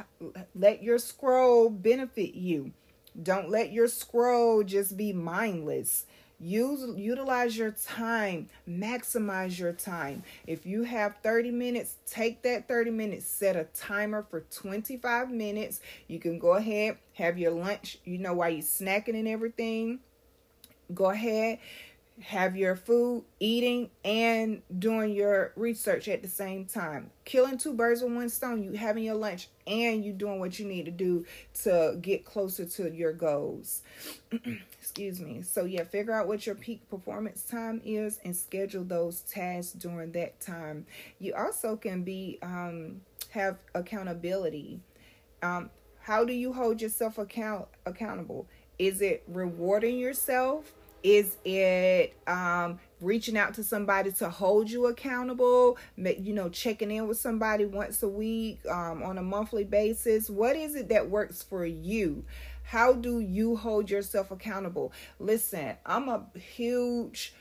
Let 0.54 0.82
your 0.82 0.98
scroll 0.98 1.70
benefit 1.70 2.34
you. 2.34 2.72
Don't 3.20 3.50
let 3.50 3.72
your 3.72 3.88
scroll 3.88 4.62
just 4.62 4.96
be 4.96 5.12
mindless. 5.12 6.06
Use 6.40 6.84
utilize 6.96 7.58
your 7.58 7.72
time, 7.72 8.48
maximize 8.68 9.58
your 9.58 9.72
time. 9.72 10.22
If 10.46 10.66
you 10.66 10.84
have 10.84 11.16
30 11.22 11.50
minutes, 11.50 11.96
take 12.06 12.42
that 12.42 12.68
30 12.68 12.92
minutes, 12.92 13.26
set 13.26 13.56
a 13.56 13.64
timer 13.64 14.24
for 14.30 14.42
25 14.42 15.32
minutes. 15.32 15.80
You 16.06 16.20
can 16.20 16.38
go 16.38 16.54
ahead, 16.54 16.98
have 17.14 17.38
your 17.38 17.50
lunch, 17.50 17.98
you 18.04 18.18
know, 18.18 18.34
while 18.34 18.50
you're 18.50 18.62
snacking 18.62 19.18
and 19.18 19.26
everything. 19.26 19.98
Go 20.94 21.10
ahead, 21.10 21.58
have 22.22 22.56
your 22.56 22.74
food, 22.74 23.24
eating, 23.38 23.90
and 24.04 24.62
doing 24.78 25.12
your 25.12 25.52
research 25.56 26.08
at 26.08 26.22
the 26.22 26.28
same 26.28 26.64
time. 26.64 27.10
Killing 27.24 27.58
two 27.58 27.72
birds 27.72 28.02
with 28.02 28.12
one 28.12 28.28
stone. 28.28 28.62
You 28.62 28.72
having 28.72 29.04
your 29.04 29.14
lunch 29.14 29.48
and 29.66 30.04
you 30.04 30.12
doing 30.12 30.40
what 30.40 30.58
you 30.58 30.66
need 30.66 30.86
to 30.86 30.90
do 30.90 31.24
to 31.62 31.96
get 32.00 32.24
closer 32.24 32.64
to 32.64 32.90
your 32.90 33.12
goals. 33.12 33.82
Excuse 34.80 35.20
me. 35.20 35.42
So 35.42 35.64
yeah, 35.64 35.84
figure 35.84 36.12
out 36.12 36.26
what 36.26 36.46
your 36.46 36.54
peak 36.54 36.88
performance 36.90 37.42
time 37.42 37.80
is 37.84 38.18
and 38.24 38.34
schedule 38.34 38.84
those 38.84 39.20
tasks 39.20 39.72
during 39.72 40.12
that 40.12 40.40
time. 40.40 40.86
You 41.18 41.34
also 41.34 41.76
can 41.76 42.02
be 42.02 42.38
um 42.42 43.02
have 43.30 43.58
accountability. 43.74 44.80
Um 45.42 45.70
how 46.00 46.24
do 46.24 46.32
you 46.32 46.52
hold 46.52 46.80
yourself 46.80 47.18
account 47.18 47.68
accountable? 47.86 48.48
Is 48.78 49.02
it 49.02 49.22
rewarding 49.28 49.98
yourself? 49.98 50.72
Is 51.02 51.36
it 51.44 52.16
um, 52.26 52.80
reaching 53.00 53.38
out 53.38 53.54
to 53.54 53.64
somebody 53.64 54.12
to 54.12 54.28
hold 54.28 54.70
you 54.70 54.86
accountable? 54.86 55.78
You 55.96 56.32
know, 56.32 56.48
checking 56.48 56.90
in 56.90 57.06
with 57.06 57.18
somebody 57.18 57.64
once 57.64 58.02
a 58.02 58.08
week 58.08 58.60
um, 58.68 59.02
on 59.02 59.18
a 59.18 59.22
monthly 59.22 59.64
basis? 59.64 60.28
What 60.28 60.56
is 60.56 60.74
it 60.74 60.88
that 60.88 61.08
works 61.08 61.42
for 61.42 61.64
you? 61.64 62.24
How 62.64 62.92
do 62.92 63.20
you 63.20 63.56
hold 63.56 63.90
yourself 63.90 64.30
accountable? 64.30 64.92
Listen, 65.18 65.76
I'm 65.86 66.08
a 66.08 66.26
huge 66.38 67.32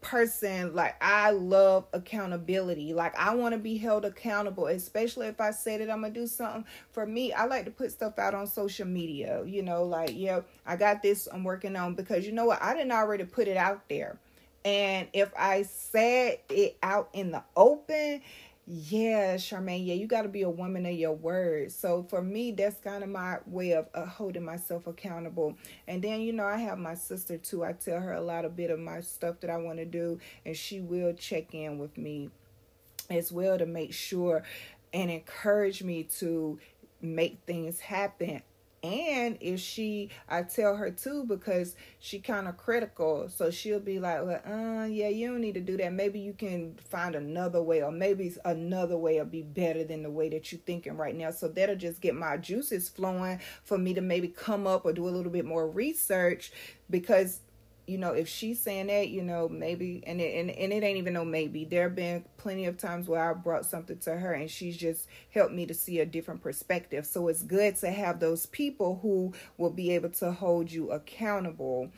person 0.00 0.74
like 0.74 0.94
I 1.00 1.30
love 1.30 1.86
accountability. 1.92 2.94
Like 2.94 3.18
I 3.18 3.34
want 3.34 3.52
to 3.52 3.58
be 3.58 3.76
held 3.76 4.04
accountable, 4.04 4.66
especially 4.66 5.26
if 5.26 5.40
I 5.40 5.50
say 5.50 5.78
that 5.78 5.90
I'm 5.90 6.02
gonna 6.02 6.14
do 6.14 6.26
something. 6.26 6.64
For 6.92 7.06
me, 7.06 7.32
I 7.32 7.46
like 7.46 7.64
to 7.64 7.70
put 7.70 7.92
stuff 7.92 8.18
out 8.18 8.34
on 8.34 8.46
social 8.46 8.86
media. 8.86 9.42
You 9.44 9.62
know, 9.62 9.84
like 9.84 10.12
yeah, 10.14 10.40
I 10.66 10.76
got 10.76 11.02
this 11.02 11.28
I'm 11.32 11.44
working 11.44 11.76
on 11.76 11.94
because 11.94 12.26
you 12.26 12.32
know 12.32 12.46
what? 12.46 12.62
I 12.62 12.74
didn't 12.74 12.92
already 12.92 13.24
put 13.24 13.48
it 13.48 13.56
out 13.56 13.88
there. 13.88 14.18
And 14.64 15.08
if 15.12 15.30
I 15.36 15.62
said 15.62 16.40
it 16.50 16.76
out 16.82 17.08
in 17.12 17.30
the 17.30 17.42
open, 17.56 18.20
yeah, 18.70 19.36
Charmaine, 19.36 19.86
yeah, 19.86 19.94
you 19.94 20.06
got 20.06 20.22
to 20.22 20.28
be 20.28 20.42
a 20.42 20.50
woman 20.50 20.84
of 20.84 20.92
your 20.92 21.12
word. 21.14 21.72
So 21.72 22.02
for 22.02 22.20
me, 22.20 22.52
that's 22.52 22.78
kind 22.80 23.02
of 23.02 23.08
my 23.08 23.38
way 23.46 23.72
of 23.72 23.88
uh, 23.94 24.04
holding 24.04 24.44
myself 24.44 24.86
accountable. 24.86 25.54
And 25.86 26.02
then, 26.02 26.20
you 26.20 26.34
know, 26.34 26.44
I 26.44 26.58
have 26.58 26.78
my 26.78 26.94
sister 26.94 27.38
too. 27.38 27.64
I 27.64 27.72
tell 27.72 27.98
her 27.98 28.12
a 28.12 28.20
lot 28.20 28.44
of 28.44 28.56
bit 28.56 28.70
of 28.70 28.78
my 28.78 29.00
stuff 29.00 29.40
that 29.40 29.48
I 29.50 29.56
want 29.56 29.78
to 29.78 29.86
do, 29.86 30.20
and 30.44 30.54
she 30.54 30.80
will 30.80 31.14
check 31.14 31.54
in 31.54 31.78
with 31.78 31.96
me 31.96 32.28
as 33.10 33.32
well 33.32 33.58
to 33.58 33.66
make 33.66 33.94
sure 33.94 34.42
and 34.92 35.10
encourage 35.10 35.82
me 35.82 36.04
to 36.18 36.58
make 37.00 37.38
things 37.46 37.80
happen 37.80 38.42
and 38.82 39.36
if 39.40 39.58
she 39.60 40.10
i 40.28 40.42
tell 40.42 40.76
her 40.76 40.90
too 40.90 41.24
because 41.24 41.74
she 41.98 42.20
kind 42.20 42.46
of 42.46 42.56
critical. 42.56 43.28
So 43.28 43.50
she'll 43.50 43.80
be 43.80 43.98
like 43.98 44.24
well 44.24 44.40
uh 44.46 44.84
yeah 44.86 45.08
you 45.08 45.28
don't 45.28 45.40
need 45.40 45.54
to 45.54 45.60
do 45.60 45.76
that. 45.78 45.92
Maybe 45.92 46.20
you 46.20 46.32
can 46.32 46.76
find 46.76 47.14
another 47.14 47.62
way 47.62 47.82
or 47.82 47.90
maybe 47.90 48.32
another 48.44 48.96
way 48.96 49.18
will 49.18 49.26
be 49.26 49.42
better 49.42 49.84
than 49.84 50.02
the 50.02 50.10
way 50.10 50.28
that 50.30 50.52
you're 50.52 50.60
thinking 50.60 50.96
right 50.96 51.16
now. 51.16 51.30
So 51.30 51.48
that'll 51.48 51.76
just 51.76 52.00
get 52.00 52.14
my 52.14 52.36
juices 52.36 52.88
flowing 52.88 53.40
for 53.64 53.78
me 53.78 53.94
to 53.94 54.00
maybe 54.00 54.28
come 54.28 54.66
up 54.66 54.84
or 54.84 54.92
do 54.92 55.08
a 55.08 55.10
little 55.10 55.32
bit 55.32 55.44
more 55.44 55.68
research 55.68 56.52
because 56.90 57.40
you 57.88 57.96
know, 57.96 58.12
if 58.12 58.28
she's 58.28 58.60
saying 58.60 58.88
that, 58.88 59.08
you 59.08 59.22
know, 59.22 59.48
maybe, 59.48 60.02
and 60.06 60.20
it, 60.20 60.38
and, 60.38 60.50
and 60.50 60.72
it 60.72 60.82
ain't 60.82 60.98
even 60.98 61.14
no 61.14 61.24
maybe. 61.24 61.64
There 61.64 61.84
have 61.84 61.96
been 61.96 62.24
plenty 62.36 62.66
of 62.66 62.76
times 62.76 63.08
where 63.08 63.30
I 63.30 63.32
brought 63.32 63.64
something 63.64 63.98
to 64.00 64.16
her 64.16 64.32
and 64.34 64.50
she's 64.50 64.76
just 64.76 65.06
helped 65.32 65.54
me 65.54 65.64
to 65.66 65.74
see 65.74 66.00
a 66.00 66.06
different 66.06 66.42
perspective. 66.42 67.06
So 67.06 67.28
it's 67.28 67.42
good 67.42 67.76
to 67.76 67.90
have 67.90 68.20
those 68.20 68.44
people 68.46 68.98
who 69.00 69.32
will 69.56 69.70
be 69.70 69.92
able 69.92 70.10
to 70.10 70.32
hold 70.32 70.70
you 70.70 70.90
accountable. 70.90 71.90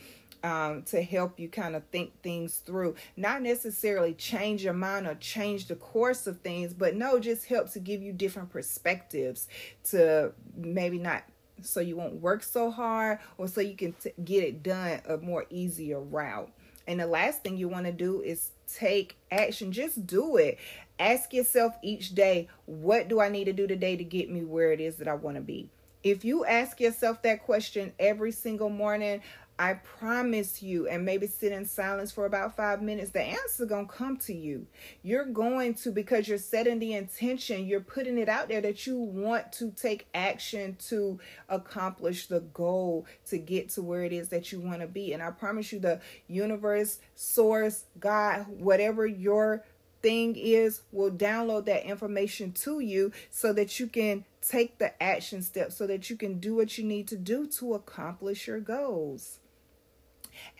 Um, 0.42 0.84
to 0.84 1.02
help 1.02 1.38
you 1.38 1.50
kind 1.50 1.76
of 1.76 1.84
think 1.88 2.22
things 2.22 2.62
through. 2.64 2.94
Not 3.14 3.42
necessarily 3.42 4.14
change 4.14 4.64
your 4.64 4.72
mind 4.72 5.06
or 5.06 5.14
change 5.16 5.66
the 5.66 5.74
course 5.74 6.26
of 6.26 6.40
things, 6.40 6.72
but 6.72 6.96
no, 6.96 7.18
just 7.18 7.44
help 7.44 7.70
to 7.72 7.78
give 7.78 8.00
you 8.00 8.14
different 8.14 8.48
perspectives 8.48 9.48
to 9.90 10.32
maybe 10.56 10.98
not 10.98 11.24
so 11.62 11.80
you 11.80 11.96
won't 11.96 12.14
work 12.14 12.42
so 12.42 12.70
hard 12.70 13.18
or 13.38 13.48
so 13.48 13.60
you 13.60 13.76
can 13.76 13.92
t- 13.92 14.12
get 14.24 14.44
it 14.44 14.62
done 14.62 15.00
a 15.08 15.16
more 15.18 15.46
easier 15.50 16.00
route. 16.00 16.50
And 16.86 16.98
the 16.98 17.06
last 17.06 17.42
thing 17.42 17.56
you 17.56 17.68
want 17.68 17.86
to 17.86 17.92
do 17.92 18.20
is 18.20 18.50
take 18.66 19.16
action. 19.30 19.72
Just 19.72 20.06
do 20.06 20.36
it. 20.36 20.58
Ask 20.98 21.32
yourself 21.32 21.74
each 21.82 22.14
day, 22.14 22.48
what 22.66 23.08
do 23.08 23.20
I 23.20 23.28
need 23.28 23.44
to 23.44 23.52
do 23.52 23.66
today 23.66 23.96
to 23.96 24.04
get 24.04 24.30
me 24.30 24.44
where 24.44 24.72
it 24.72 24.80
is 24.80 24.96
that 24.96 25.08
I 25.08 25.14
want 25.14 25.36
to 25.36 25.40
be? 25.40 25.70
If 26.02 26.24
you 26.24 26.46
ask 26.46 26.80
yourself 26.80 27.22
that 27.22 27.44
question 27.44 27.92
every 27.98 28.32
single 28.32 28.70
morning, 28.70 29.20
I 29.60 29.74
promise 29.74 30.62
you, 30.62 30.88
and 30.88 31.04
maybe 31.04 31.26
sit 31.26 31.52
in 31.52 31.66
silence 31.66 32.10
for 32.10 32.24
about 32.24 32.56
five 32.56 32.80
minutes, 32.80 33.10
the 33.10 33.20
answer 33.20 33.66
gonna 33.66 33.86
come 33.86 34.16
to 34.20 34.32
you. 34.32 34.66
You're 35.02 35.26
going 35.26 35.74
to 35.74 35.90
because 35.90 36.26
you're 36.26 36.38
setting 36.38 36.78
the 36.78 36.94
intention, 36.94 37.66
you're 37.66 37.82
putting 37.82 38.16
it 38.16 38.26
out 38.26 38.48
there 38.48 38.62
that 38.62 38.86
you 38.86 38.96
want 38.96 39.52
to 39.52 39.70
take 39.72 40.06
action 40.14 40.78
to 40.88 41.20
accomplish 41.50 42.26
the 42.28 42.40
goal 42.40 43.04
to 43.26 43.36
get 43.36 43.68
to 43.70 43.82
where 43.82 44.02
it 44.02 44.14
is 44.14 44.30
that 44.30 44.50
you 44.50 44.60
want 44.60 44.80
to 44.80 44.86
be. 44.86 45.12
And 45.12 45.22
I 45.22 45.30
promise 45.30 45.74
you, 45.74 45.78
the 45.78 46.00
universe, 46.26 46.98
source, 47.14 47.84
God, 47.98 48.46
whatever 48.48 49.06
your 49.06 49.62
thing 50.00 50.36
is 50.36 50.80
will 50.90 51.10
download 51.10 51.66
that 51.66 51.84
information 51.84 52.52
to 52.52 52.80
you 52.80 53.12
so 53.28 53.52
that 53.52 53.78
you 53.78 53.88
can 53.88 54.24
take 54.40 54.78
the 54.78 55.02
action 55.02 55.42
steps 55.42 55.76
so 55.76 55.86
that 55.86 56.08
you 56.08 56.16
can 56.16 56.38
do 56.38 56.54
what 56.54 56.78
you 56.78 56.84
need 56.84 57.06
to 57.08 57.16
do 57.18 57.46
to 57.46 57.74
accomplish 57.74 58.46
your 58.46 58.58
goals. 58.58 59.38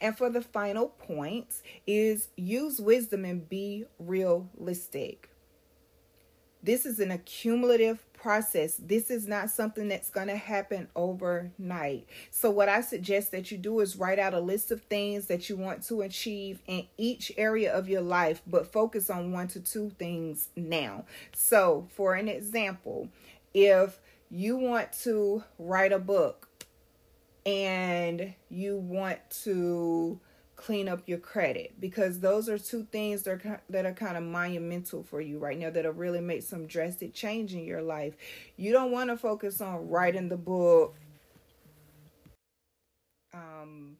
And 0.01 0.17
for 0.17 0.31
the 0.31 0.43
final 0.43 0.89
point 0.89 1.63
is 1.87 2.29
use 2.37 2.81
wisdom 2.81 3.25
and 3.25 3.49
be 3.49 3.85
realistic. 3.99 5.31
This 6.63 6.85
is 6.85 7.01
an 7.01 7.11
accumulative 7.11 8.05
process. 8.13 8.75
This 8.77 9.11
is 9.11 9.27
not 9.27 9.49
something 9.49 9.89
that's 9.89 10.11
going 10.11 10.27
to 10.27 10.37
happen 10.37 10.89
overnight. 10.95 12.07
So, 12.31 12.51
what 12.51 12.69
I 12.69 12.83
suggest 12.83 13.31
that 13.33 13.51
you 13.51 13.57
do 13.57 13.81
is 13.81 13.97
write 13.97 14.19
out 14.19 14.35
a 14.35 14.41
list 14.41 14.71
of 14.71 14.83
things 14.83 15.27
that 15.27 15.49
you 15.49 15.57
want 15.57 15.83
to 15.85 16.03
achieve 16.03 16.61
in 16.67 16.87
each 16.99 17.33
area 17.39 17.73
of 17.73 17.89
your 17.89 18.03
life, 18.03 18.43
but 18.47 18.71
focus 18.71 19.09
on 19.09 19.33
one 19.33 19.49
to 19.49 19.61
two 19.61 19.93
things 19.99 20.51
now. 20.55 21.07
So, 21.35 21.89
for 21.95 22.15
an 22.15 22.29
example, 22.29 23.09
if 23.55 23.99
you 24.31 24.57
want 24.57 24.93
to 25.05 25.45
write 25.59 25.93
a 25.93 25.99
book 25.99 26.50
and 27.47 28.35
you 28.49 28.77
want 28.77 29.19
to 29.45 30.21
clean 30.57 30.89
up 30.89 31.01
your 31.07 31.19
credit 31.19 31.73
because 31.81 32.21
those 32.21 32.47
are 32.49 32.59
two 32.59 32.87
things 32.93 33.23
that 33.23 33.45
are, 33.47 33.63
that 33.71 33.87
are 33.87 33.95
kind 33.95 34.17
of 34.17 34.23
monumental 34.23 35.03
for 35.03 35.21
you 35.21 35.39
right 35.39 35.59
now 35.59 35.71
that'll 35.71 35.93
really 35.93 36.21
make 36.21 36.43
some 36.43 36.67
drastic 36.67 37.15
change 37.15 37.55
in 37.55 37.65
your 37.65 37.81
life. 37.81 38.15
You 38.57 38.73
don't 38.73 38.93
want 38.93 39.09
to 39.09 39.17
focus 39.17 39.63
on 39.63 39.89
writing 39.89 40.29
the 40.29 40.37
book, 40.37 40.95
um, 43.33 43.97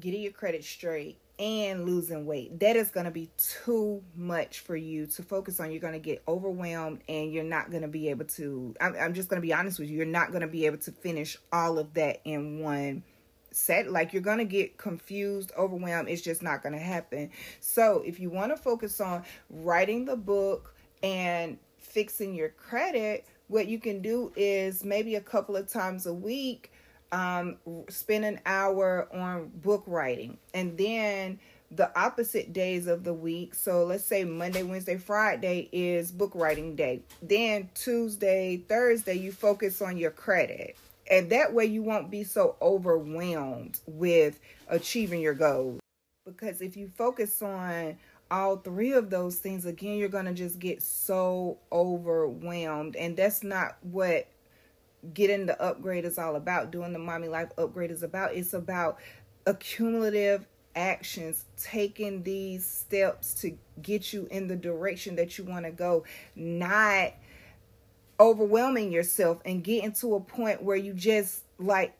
getting 0.00 0.22
your 0.22 0.32
credit 0.32 0.64
straight, 0.64 1.18
and 1.38 1.84
losing 1.84 2.26
weight. 2.26 2.60
That 2.60 2.76
is 2.76 2.90
going 2.90 3.04
to 3.04 3.10
be 3.10 3.28
too 3.36 4.02
much 4.14 4.60
for 4.60 4.76
you 4.76 5.06
to 5.06 5.22
focus 5.22 5.58
on. 5.58 5.72
You're 5.72 5.80
going 5.80 5.94
to 5.94 5.98
get 5.98 6.22
overwhelmed 6.28 7.00
and 7.08 7.32
you're 7.32 7.42
not 7.42 7.70
going 7.70 7.82
to 7.82 7.88
be 7.88 8.08
able 8.08 8.26
to. 8.26 8.74
I'm, 8.80 8.94
I'm 8.98 9.14
just 9.14 9.28
going 9.28 9.40
to 9.40 9.46
be 9.46 9.52
honest 9.52 9.78
with 9.78 9.88
you. 9.88 9.96
You're 9.96 10.06
not 10.06 10.30
going 10.30 10.42
to 10.42 10.46
be 10.46 10.66
able 10.66 10.78
to 10.78 10.92
finish 10.92 11.36
all 11.52 11.78
of 11.78 11.94
that 11.94 12.20
in 12.24 12.60
one 12.60 13.02
set. 13.50 13.90
Like 13.90 14.12
you're 14.12 14.22
going 14.22 14.38
to 14.38 14.44
get 14.44 14.78
confused, 14.78 15.52
overwhelmed. 15.58 16.08
It's 16.08 16.22
just 16.22 16.42
not 16.42 16.62
going 16.62 16.74
to 16.74 16.78
happen. 16.78 17.30
So 17.60 18.02
if 18.06 18.20
you 18.20 18.30
want 18.30 18.54
to 18.54 18.56
focus 18.56 19.00
on 19.00 19.24
writing 19.50 20.04
the 20.04 20.16
book 20.16 20.74
and 21.02 21.58
fixing 21.78 22.34
your 22.34 22.50
credit, 22.50 23.26
what 23.48 23.66
you 23.66 23.78
can 23.78 24.00
do 24.00 24.32
is 24.36 24.84
maybe 24.84 25.16
a 25.16 25.20
couple 25.20 25.56
of 25.56 25.68
times 25.68 26.06
a 26.06 26.14
week 26.14 26.72
um, 27.14 27.58
spend 27.88 28.24
an 28.24 28.40
hour 28.44 29.08
on 29.14 29.48
book 29.54 29.84
writing. 29.86 30.36
And 30.52 30.76
then 30.76 31.38
the 31.70 31.96
opposite 31.98 32.52
days 32.52 32.86
of 32.88 33.04
the 33.04 33.14
week. 33.14 33.54
So 33.54 33.84
let's 33.84 34.04
say 34.04 34.24
Monday, 34.24 34.64
Wednesday, 34.64 34.96
Friday 34.96 35.68
is 35.72 36.10
book 36.10 36.32
writing 36.34 36.74
day. 36.74 37.02
Then 37.22 37.70
Tuesday, 37.74 38.58
Thursday, 38.68 39.14
you 39.14 39.30
focus 39.30 39.80
on 39.80 39.96
your 39.96 40.10
credit. 40.10 40.76
And 41.10 41.30
that 41.30 41.52
way 41.52 41.66
you 41.66 41.82
won't 41.82 42.10
be 42.10 42.24
so 42.24 42.56
overwhelmed 42.60 43.78
with 43.86 44.40
achieving 44.68 45.20
your 45.20 45.34
goals. 45.34 45.80
Because 46.26 46.60
if 46.60 46.76
you 46.76 46.90
focus 46.96 47.42
on 47.42 47.96
all 48.30 48.56
three 48.56 48.92
of 48.92 49.10
those 49.10 49.36
things, 49.36 49.66
again, 49.66 49.98
you're 49.98 50.08
going 50.08 50.24
to 50.24 50.32
just 50.32 50.58
get 50.58 50.82
so 50.82 51.58
overwhelmed. 51.70 52.96
And 52.96 53.16
that's 53.16 53.44
not 53.44 53.76
what 53.82 54.26
getting 55.12 55.46
the 55.46 55.60
upgrade 55.60 56.04
is 56.04 56.18
all 56.18 56.36
about. 56.36 56.70
Doing 56.70 56.92
the 56.92 56.98
mommy 56.98 57.28
life 57.28 57.50
upgrade 57.58 57.90
is 57.90 58.02
about. 58.02 58.34
It's 58.34 58.54
about 58.54 58.98
accumulative 59.46 60.46
actions, 60.74 61.44
taking 61.56 62.22
these 62.22 62.66
steps 62.66 63.34
to 63.34 63.56
get 63.82 64.12
you 64.12 64.26
in 64.30 64.48
the 64.48 64.56
direction 64.56 65.16
that 65.16 65.38
you 65.38 65.44
want 65.44 65.64
to 65.64 65.70
go, 65.70 66.04
not 66.34 67.12
overwhelming 68.18 68.92
yourself 68.92 69.40
and 69.44 69.64
getting 69.64 69.92
to 69.92 70.14
a 70.14 70.20
point 70.20 70.62
where 70.62 70.76
you 70.76 70.94
just 70.94 71.42
like 71.58 71.94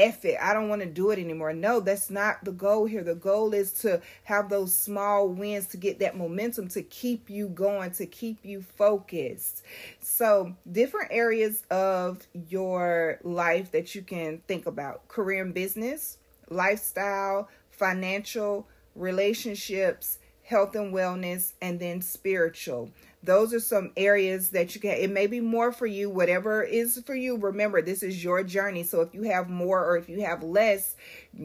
F 0.00 0.24
it, 0.24 0.38
I 0.40 0.54
don't 0.54 0.70
want 0.70 0.80
to 0.80 0.88
do 0.88 1.10
it 1.10 1.18
anymore. 1.18 1.52
No, 1.52 1.78
that's 1.80 2.08
not 2.08 2.42
the 2.42 2.52
goal 2.52 2.86
here. 2.86 3.04
The 3.04 3.14
goal 3.14 3.52
is 3.52 3.72
to 3.74 4.00
have 4.24 4.48
those 4.48 4.74
small 4.74 5.28
wins 5.28 5.66
to 5.68 5.76
get 5.76 5.98
that 5.98 6.16
momentum 6.16 6.68
to 6.68 6.82
keep 6.82 7.28
you 7.28 7.48
going, 7.48 7.90
to 7.92 8.06
keep 8.06 8.38
you 8.42 8.62
focused. 8.62 9.62
So, 10.00 10.56
different 10.70 11.08
areas 11.10 11.64
of 11.70 12.26
your 12.48 13.20
life 13.22 13.72
that 13.72 13.94
you 13.94 14.00
can 14.00 14.38
think 14.48 14.64
about 14.66 15.06
career 15.08 15.44
and 15.44 15.52
business, 15.52 16.16
lifestyle, 16.48 17.48
financial, 17.68 18.66
relationships, 18.94 20.18
health 20.42 20.74
and 20.74 20.94
wellness, 20.94 21.52
and 21.60 21.78
then 21.78 22.00
spiritual 22.00 22.90
those 23.22 23.52
are 23.52 23.60
some 23.60 23.92
areas 23.96 24.50
that 24.50 24.74
you 24.74 24.80
can 24.80 24.92
it 24.92 25.10
may 25.10 25.26
be 25.26 25.40
more 25.40 25.72
for 25.72 25.86
you 25.86 26.08
whatever 26.08 26.62
is 26.62 27.02
for 27.04 27.14
you 27.14 27.36
remember 27.36 27.82
this 27.82 28.02
is 28.02 28.22
your 28.24 28.42
journey. 28.42 28.82
So 28.82 29.02
if 29.02 29.14
you 29.14 29.22
have 29.24 29.50
more 29.50 29.84
or 29.84 29.96
if 29.96 30.08
you 30.08 30.22
have 30.22 30.42
less 30.42 30.96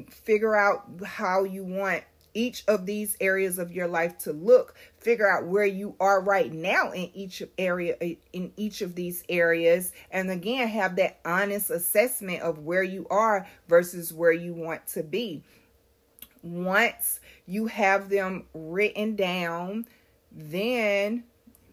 figure 0.10 0.56
out 0.56 0.90
how 1.04 1.44
you 1.44 1.64
want 1.64 2.04
each 2.36 2.66
of 2.68 2.86
these 2.86 3.16
areas 3.22 3.58
of 3.58 3.72
your 3.72 3.88
life 3.88 4.18
to 4.20 4.34
look. 4.34 4.76
Figure 5.00 5.28
out 5.28 5.48
where 5.48 5.66
you 5.66 5.96
are 6.00 6.22
right 6.22 6.52
now 6.52 6.92
in 6.92 7.10
each 7.14 7.42
area 7.58 7.96
in 8.34 8.52
each 8.58 8.82
of 8.82 8.94
these 8.94 9.24
areas. 9.30 9.94
And 10.12 10.30
again 10.30 10.68
have 10.68 10.98
that 10.98 11.20
honest 11.26 11.72
assessment 11.72 12.42
of 12.42 12.60
where 12.60 12.84
you 12.84 13.08
are 13.10 13.48
versus 13.68 14.14
where 14.14 14.34
you 14.34 14.54
want 14.54 14.86
to 14.88 15.02
be. 15.04 15.44
Once 16.44 17.20
you 17.48 17.66
have 17.68 18.10
them 18.10 18.46
written 18.54 19.16
down 19.16 19.88
then 20.32 21.24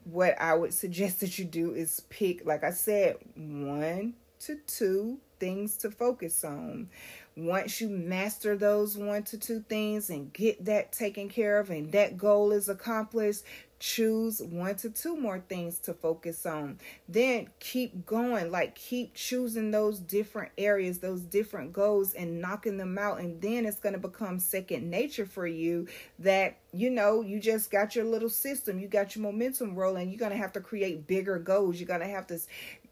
what 0.05 0.41
I 0.41 0.55
would 0.55 0.75
suggest 0.75 1.21
that 1.21 1.39
you 1.39 1.45
do 1.45 1.75
is 1.75 2.01
pick, 2.09 2.45
like 2.45 2.65
I 2.65 2.71
said, 2.71 3.17
one 3.35 4.15
to 4.41 4.57
two 4.67 5.19
things 5.39 5.77
to 5.79 5.91
focus 5.91 6.45
on. 6.45 6.89
Once 7.37 7.81
you 7.81 7.89
master 7.89 8.57
those 8.57 8.97
one 8.97 9.23
to 9.23 9.39
two 9.39 9.61
things 9.69 10.11
and 10.11 10.33
get 10.33 10.65
that 10.65 10.93
taken 10.93 11.29
care 11.29 11.59
of 11.59 11.71
and 11.71 11.93
that 11.93 12.17
goal 12.17 12.53
is 12.53 12.69
accomplished, 12.69 13.43
choose 13.83 14.41
one 14.41 14.77
to 14.77 14.89
two 14.89 15.17
more 15.17 15.41
things 15.49 15.81
to 15.81 15.93
focus 15.93 16.47
on. 16.47 16.79
Then 17.09 17.49
keep 17.59 18.07
going, 18.07 18.53
like 18.53 18.77
keep 18.77 19.13
choosing 19.15 19.73
those 19.73 19.99
different 19.99 20.53
areas, 20.57 21.01
those 21.01 21.23
different 21.23 21.73
goals, 21.73 22.15
and 22.15 22.41
knocking 22.41 22.77
them 22.77 22.97
out. 22.97 23.19
And 23.19 23.43
then 23.43 23.67
it's 23.67 23.81
going 23.81 23.95
to 23.95 23.99
become 23.99 24.39
second 24.39 24.89
nature 24.89 25.27
for 25.27 25.49
you 25.49 25.89
that 26.21 26.59
you 26.73 26.91
know 26.91 27.23
you 27.23 27.41
just 27.41 27.73
got 27.73 27.97
your 27.97 28.05
little 28.05 28.31
system, 28.31 28.79
you 28.79 28.87
got 28.87 29.17
your 29.17 29.25
momentum 29.25 29.75
rolling. 29.75 30.11
You're 30.11 30.19
going 30.19 30.31
to 30.31 30.37
have 30.37 30.53
to 30.53 30.61
create 30.61 31.09
bigger 31.09 31.41
goals. 31.41 31.81
You're 31.81 31.89
going 31.89 32.01
to 32.01 32.07
have 32.07 32.29
to 32.29 32.39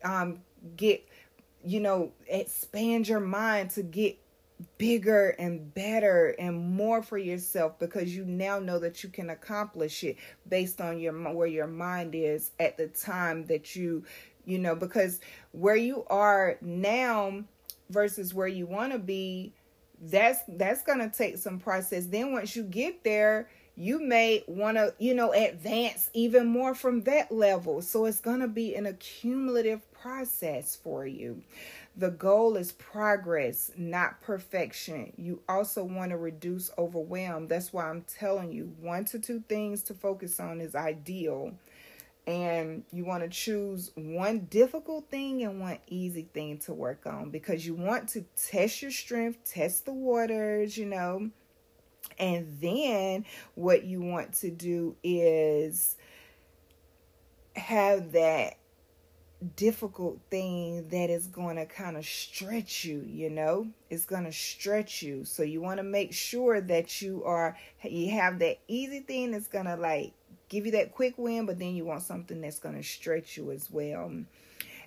um, 0.02 0.40
get, 0.76 1.06
you 1.64 1.78
know, 1.78 2.10
expand 2.26 3.06
your 3.06 3.20
mind 3.20 3.70
to 3.70 3.84
get 3.84 4.18
bigger 4.78 5.30
and 5.38 5.72
better 5.74 6.34
and 6.38 6.74
more 6.74 7.02
for 7.02 7.18
yourself 7.18 7.78
because 7.78 8.14
you 8.14 8.24
now 8.24 8.58
know 8.58 8.78
that 8.78 9.02
you 9.02 9.08
can 9.08 9.30
accomplish 9.30 10.04
it 10.04 10.16
based 10.48 10.80
on 10.80 10.98
your 11.00 11.12
where 11.32 11.46
your 11.46 11.66
mind 11.66 12.14
is 12.14 12.50
at 12.60 12.76
the 12.76 12.88
time 12.88 13.46
that 13.46 13.74
you 13.74 14.04
you 14.44 14.58
know 14.58 14.74
because 14.74 15.20
where 15.52 15.76
you 15.76 16.04
are 16.08 16.56
now 16.60 17.42
versus 17.88 18.34
where 18.34 18.48
you 18.48 18.66
want 18.66 18.92
to 18.92 18.98
be 18.98 19.52
that's 20.00 20.40
that's 20.48 20.82
gonna 20.82 21.10
take 21.10 21.36
some 21.36 21.58
process. 21.58 22.06
Then 22.06 22.32
once 22.32 22.56
you 22.56 22.62
get 22.62 23.04
there, 23.04 23.48
you 23.76 24.00
may 24.00 24.44
want 24.46 24.76
to, 24.76 24.94
you 24.98 25.14
know, 25.14 25.32
advance 25.32 26.10
even 26.14 26.46
more 26.46 26.74
from 26.74 27.02
that 27.02 27.30
level. 27.30 27.82
So 27.82 28.06
it's 28.06 28.20
gonna 28.20 28.48
be 28.48 28.74
an 28.74 28.86
accumulative 28.86 29.89
process 30.00 30.76
for 30.76 31.06
you. 31.06 31.42
The 31.96 32.10
goal 32.10 32.56
is 32.56 32.72
progress, 32.72 33.70
not 33.76 34.20
perfection. 34.20 35.12
You 35.16 35.42
also 35.48 35.84
want 35.84 36.10
to 36.10 36.16
reduce 36.16 36.70
overwhelm. 36.78 37.48
That's 37.48 37.72
why 37.72 37.88
I'm 37.88 38.02
telling 38.02 38.52
you 38.52 38.72
one 38.80 39.04
to 39.06 39.18
two 39.18 39.42
things 39.48 39.82
to 39.84 39.94
focus 39.94 40.40
on 40.40 40.60
is 40.60 40.74
ideal 40.74 41.52
and 42.26 42.84
you 42.92 43.04
want 43.04 43.22
to 43.22 43.28
choose 43.28 43.90
one 43.96 44.40
difficult 44.50 45.10
thing 45.10 45.42
and 45.42 45.60
one 45.60 45.78
easy 45.88 46.28
thing 46.32 46.58
to 46.58 46.72
work 46.72 47.06
on 47.06 47.30
because 47.30 47.66
you 47.66 47.74
want 47.74 48.08
to 48.10 48.24
test 48.36 48.82
your 48.82 48.90
strength, 48.90 49.38
test 49.50 49.84
the 49.84 49.92
waters, 49.92 50.76
you 50.76 50.86
know. 50.86 51.30
And 52.18 52.58
then 52.60 53.24
what 53.54 53.84
you 53.84 54.00
want 54.00 54.34
to 54.34 54.50
do 54.50 54.96
is 55.02 55.96
have 57.56 58.12
that 58.12 58.56
difficult 59.44 60.18
thing 60.30 60.88
that 60.88 61.10
is 61.10 61.26
going 61.26 61.56
to 61.56 61.66
kind 61.66 61.96
of 61.96 62.04
stretch 62.04 62.84
you, 62.84 63.02
you 63.06 63.30
know? 63.30 63.68
It's 63.88 64.04
going 64.04 64.24
to 64.24 64.32
stretch 64.32 65.02
you. 65.02 65.24
So 65.24 65.42
you 65.42 65.60
want 65.60 65.78
to 65.78 65.82
make 65.82 66.12
sure 66.12 66.60
that 66.60 67.00
you 67.00 67.24
are 67.24 67.56
you 67.82 68.10
have 68.12 68.38
that 68.40 68.58
easy 68.68 69.00
thing 69.00 69.32
that's 69.32 69.48
going 69.48 69.66
to 69.66 69.76
like 69.76 70.12
give 70.48 70.66
you 70.66 70.72
that 70.72 70.92
quick 70.92 71.14
win, 71.16 71.46
but 71.46 71.58
then 71.58 71.74
you 71.74 71.84
want 71.84 72.02
something 72.02 72.40
that's 72.40 72.58
going 72.58 72.76
to 72.76 72.82
stretch 72.82 73.36
you 73.36 73.50
as 73.52 73.70
well. 73.70 74.12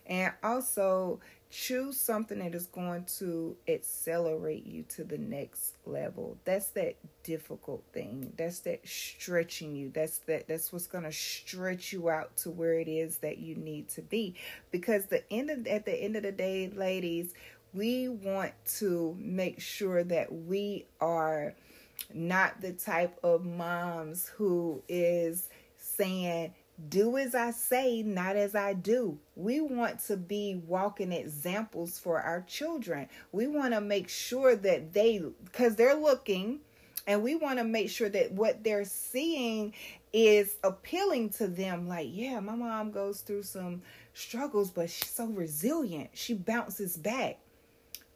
And 0.06 0.34
also 0.44 1.20
choose 1.54 2.00
something 2.00 2.39
that 2.39 2.56
is 2.56 2.66
going 2.66 3.06
to 3.06 3.56
accelerate 3.68 4.66
you 4.66 4.84
to 4.89 5.04
the 5.04 5.20
next 5.20 5.76
level. 5.86 6.36
That's 6.46 6.70
that 6.70 6.96
difficult 7.22 7.84
thing. 7.94 8.34
That's 8.36 8.60
that 8.62 8.88
stretching 8.88 9.76
you. 9.76 9.92
That's 9.94 10.18
that 10.20 10.48
that's 10.48 10.74
what's 10.74 10.88
going 10.88 11.04
to 11.04 11.12
stretch 11.12 11.94
you 11.94 12.10
out 12.10 12.36
to 12.38 12.50
where 12.50 12.74
it 12.74 12.88
is 12.88 13.18
that 13.18 13.38
you 13.38 13.56
need 13.56 13.88
to 13.89 14.02
be. 14.02 14.34
Because 14.72 15.06
the 15.06 15.24
end 15.32 15.52
of 15.52 15.68
at 15.68 15.86
the 15.86 15.94
end 15.94 16.16
of 16.16 16.24
the 16.24 16.32
day, 16.32 16.72
ladies, 16.76 17.36
we 17.72 18.10
want 18.10 18.54
to 18.80 19.16
make 19.20 19.62
sure 19.62 20.04
that 20.04 20.34
we 20.34 20.88
are 21.00 21.54
not 22.13 22.62
the 22.62 22.74
type 22.74 23.18
of 23.24 23.46
moms 23.46 24.28
who 24.28 24.82
is 24.89 25.50
saying, 25.78 26.54
do 26.90 27.18
as 27.18 27.36
I 27.36 27.52
say, 27.52 28.02
not 28.02 28.36
as 28.36 28.56
I 28.56 28.74
do. 28.74 29.18
We 29.36 29.62
want 29.62 30.00
to 30.06 30.18
be 30.18 30.62
walking 30.68 31.12
examples 31.12 32.00
for 32.00 32.20
our 32.20 32.42
children. 32.42 33.10
We 33.32 33.48
want 33.48 33.74
to 33.74 33.82
make 33.82 34.10
sure 34.10 34.56
that 34.56 34.94
they, 34.94 35.22
because 35.46 35.76
they're 35.76 35.96
looking, 35.96 36.60
and 37.06 37.22
we 37.24 37.36
want 37.36 37.60
to 37.60 37.64
make 37.66 37.90
sure 37.90 38.10
that 38.10 38.32
what 38.32 38.64
they're 38.64 38.86
seeing 38.86 39.74
is 40.14 40.56
appealing 40.64 41.30
to 41.32 41.48
them. 41.48 41.88
Like, 41.88 42.10
yeah, 42.12 42.40
my 42.40 42.56
mom 42.56 42.92
goes 42.92 43.22
through 43.22 43.44
some 43.44 43.82
struggles, 44.14 44.70
but 44.70 44.90
she's 44.90 45.10
so 45.10 45.26
resilient. 45.26 46.12
She 46.14 46.34
bounces 46.34 46.98
back 46.98 47.40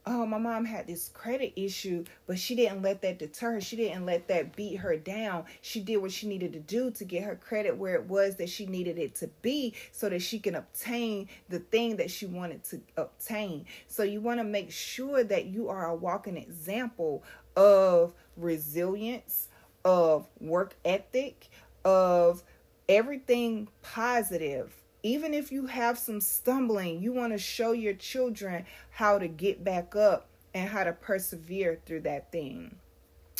oh, 0.08 0.26
my 0.26 0.38
mom 0.38 0.65
had 0.65 0.88
this 0.88 1.10
credit 1.10 1.54
issue, 1.56 2.06
but 2.26 2.39
she 2.39 2.56
didn't 2.56 2.82
let 2.82 3.02
that 3.02 3.20
deter 3.20 3.54
her. 3.54 3.62
She 3.62 3.76
didn't 3.76 4.06
let 4.06 4.28
that 4.30 4.56
beat 4.56 4.78
her 4.78 4.96
down. 4.96 5.46
She 5.62 5.82
did 5.82 5.98
what 5.98 6.12
she 6.12 6.28
needed 6.28 6.54
to 6.54 6.60
do 6.60 6.91
to 6.91 7.04
get 7.04 7.24
her 7.24 7.36
credit 7.36 7.76
where 7.76 7.96
it 7.96 8.06
was 8.06 8.38
that 8.38 8.50
she 8.50 8.65
needed 8.65 8.98
it 8.98 9.15
to 9.15 9.28
be 9.41 9.74
so 9.91 10.10
that 10.10 10.22
she 10.22 10.39
can 10.39 10.56
obtain 10.56 11.28
the 11.50 11.60
thing 11.60 11.98
that 11.98 12.10
she 12.10 12.26
wanted 12.26 12.63
to 12.65 12.82
obtain. 12.96 13.65
So 13.88 14.04
you 14.04 14.22
want 14.22 14.39
to 14.39 14.46
make 14.46 14.72
sure 14.72 15.24
that 15.24 15.46
you 15.46 15.70
are 15.70 15.88
a 15.88 15.96
walking 15.96 16.38
example 16.38 17.24
of 17.56 18.13
resilience, 18.38 19.50
of 19.84 20.28
work 20.39 20.76
ethic, 20.86 21.50
of 21.84 22.43
everything 22.88 23.67
positive 23.82 24.74
even 25.08 25.34
if 25.34 25.52
you 25.52 25.67
have 25.67 25.98
some 25.98 26.20
stumbling, 26.20 27.02
you 27.02 27.13
want 27.13 27.32
to 27.32 27.39
show 27.39 27.72
your 27.72 27.93
children 27.93 28.65
how 28.91 29.17
to 29.17 29.28
get 29.28 29.63
back 29.63 29.96
up 29.96 30.28
and 30.54 30.70
how 30.70 30.84
to 30.84 30.91
persevere 30.91 31.80
through 31.86 32.02
that 32.02 32.32
thing. 32.32 32.76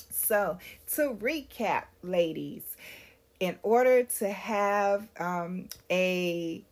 So, 0.10 0.60
to 0.94 1.14
recap, 1.14 1.86
ladies, 2.02 2.64
in 3.40 3.58
order 3.64 4.04
to 4.04 4.30
have 4.30 5.08
um, 5.20 5.68
a 5.92 6.64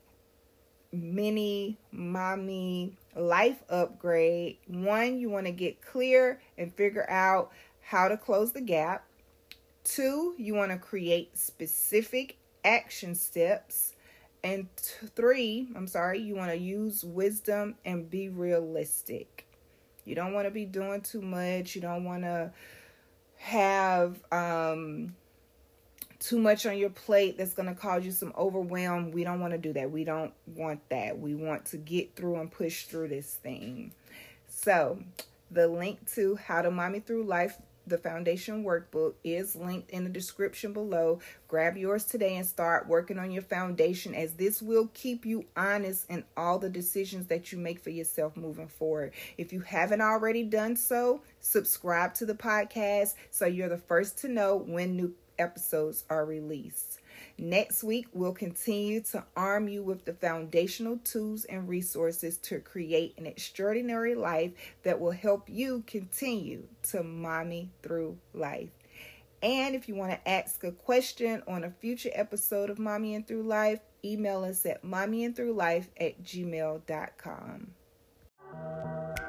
mini 0.93 1.77
mommy 1.91 2.95
life 3.15 3.63
upgrade, 3.69 4.57
one, 4.67 5.19
you 5.19 5.29
want 5.29 5.45
to 5.45 5.51
get 5.51 5.81
clear 5.81 6.39
and 6.57 6.73
figure 6.73 7.09
out 7.09 7.51
how 7.81 8.07
to 8.07 8.15
close 8.15 8.53
the 8.53 8.61
gap. 8.61 9.05
Two, 9.83 10.35
you 10.37 10.55
want 10.55 10.71
to 10.71 10.77
create 10.77 11.37
specific 11.37 12.37
action 12.63 13.13
steps. 13.13 13.94
And 14.45 14.67
t- 14.77 15.07
three, 15.15 15.69
I'm 15.75 15.87
sorry, 15.87 16.19
you 16.19 16.35
want 16.35 16.51
to 16.51 16.57
use 16.57 17.03
wisdom 17.03 17.73
and 17.83 18.07
be 18.07 18.29
realistic. 18.29 19.47
You 20.05 20.13
don't 20.13 20.33
want 20.33 20.45
to 20.45 20.51
be 20.51 20.65
doing 20.65 21.01
too 21.01 21.23
much. 21.23 21.73
You 21.73 21.81
don't 21.81 22.03
want 22.03 22.21
to 22.25 22.51
have 23.37 24.23
um, 24.31 25.15
too 26.19 26.37
much 26.37 26.67
on 26.67 26.77
your 26.77 26.91
plate 26.91 27.39
that's 27.39 27.55
going 27.55 27.69
to 27.69 27.73
cause 27.73 28.05
you 28.05 28.11
some 28.11 28.33
overwhelm. 28.37 29.09
We 29.09 29.23
don't 29.23 29.39
want 29.39 29.53
to 29.53 29.57
do 29.57 29.73
that. 29.73 29.89
We 29.89 30.03
don't 30.03 30.31
want 30.45 30.87
that. 30.89 31.17
We 31.17 31.33
want 31.33 31.65
to 31.65 31.77
get 31.77 32.15
through 32.15 32.35
and 32.35 32.51
push 32.51 32.85
through 32.85 33.07
this 33.07 33.33
thing. 33.33 33.93
So, 34.47 34.99
the 35.49 35.67
link 35.67 36.07
to 36.13 36.35
How 36.35 36.61
to 36.61 36.69
Mommy 36.69 36.99
Through 36.99 37.23
Life 37.23 37.57
the 37.87 37.97
foundation 37.97 38.63
workbook 38.63 39.13
is 39.23 39.55
linked 39.55 39.91
in 39.91 40.03
the 40.03 40.09
description 40.09 40.73
below. 40.73 41.19
Grab 41.47 41.77
yours 41.77 42.05
today 42.05 42.35
and 42.35 42.45
start 42.45 42.87
working 42.87 43.19
on 43.19 43.31
your 43.31 43.41
foundation 43.41 44.15
as 44.15 44.33
this 44.33 44.61
will 44.61 44.89
keep 44.93 45.25
you 45.25 45.45
honest 45.55 46.09
in 46.09 46.23
all 46.35 46.59
the 46.59 46.69
decisions 46.69 47.27
that 47.27 47.51
you 47.51 47.57
make 47.57 47.79
for 47.79 47.89
yourself 47.89 48.35
moving 48.35 48.67
forward. 48.67 49.13
If 49.37 49.53
you 49.53 49.61
haven't 49.61 50.01
already 50.01 50.43
done 50.43 50.75
so, 50.75 51.21
subscribe 51.39 52.13
to 52.15 52.25
the 52.25 52.35
podcast 52.35 53.13
so 53.29 53.45
you're 53.45 53.69
the 53.69 53.77
first 53.77 54.17
to 54.19 54.27
know 54.27 54.55
when 54.55 54.95
new 54.95 55.13
episodes 55.37 56.03
are 56.09 56.25
released. 56.25 56.99
Next 57.37 57.83
week, 57.83 58.07
we'll 58.13 58.33
continue 58.33 59.01
to 59.11 59.25
arm 59.35 59.67
you 59.67 59.83
with 59.83 60.05
the 60.05 60.13
foundational 60.13 60.97
tools 60.99 61.43
and 61.45 61.67
resources 61.67 62.37
to 62.37 62.59
create 62.59 63.13
an 63.17 63.25
extraordinary 63.25 64.15
life 64.15 64.51
that 64.83 64.99
will 65.01 65.11
help 65.11 65.49
you 65.49 65.83
continue 65.85 66.63
to 66.91 67.03
mommy 67.03 67.71
through 67.83 68.17
life. 68.33 68.69
And 69.43 69.75
if 69.75 69.89
you 69.89 69.95
want 69.95 70.11
to 70.11 70.29
ask 70.29 70.63
a 70.63 70.71
question 70.71 71.43
on 71.45 71.65
a 71.65 71.69
future 71.69 72.09
episode 72.13 72.69
of 72.69 72.77
Mommying 72.77 73.27
Through 73.27 73.43
Life, 73.43 73.79
email 74.03 74.43
us 74.43 74.65
at 74.65 74.83
mommyandthroughlife 74.83 75.87
at 75.99 76.23
gmail.com. 76.23 77.67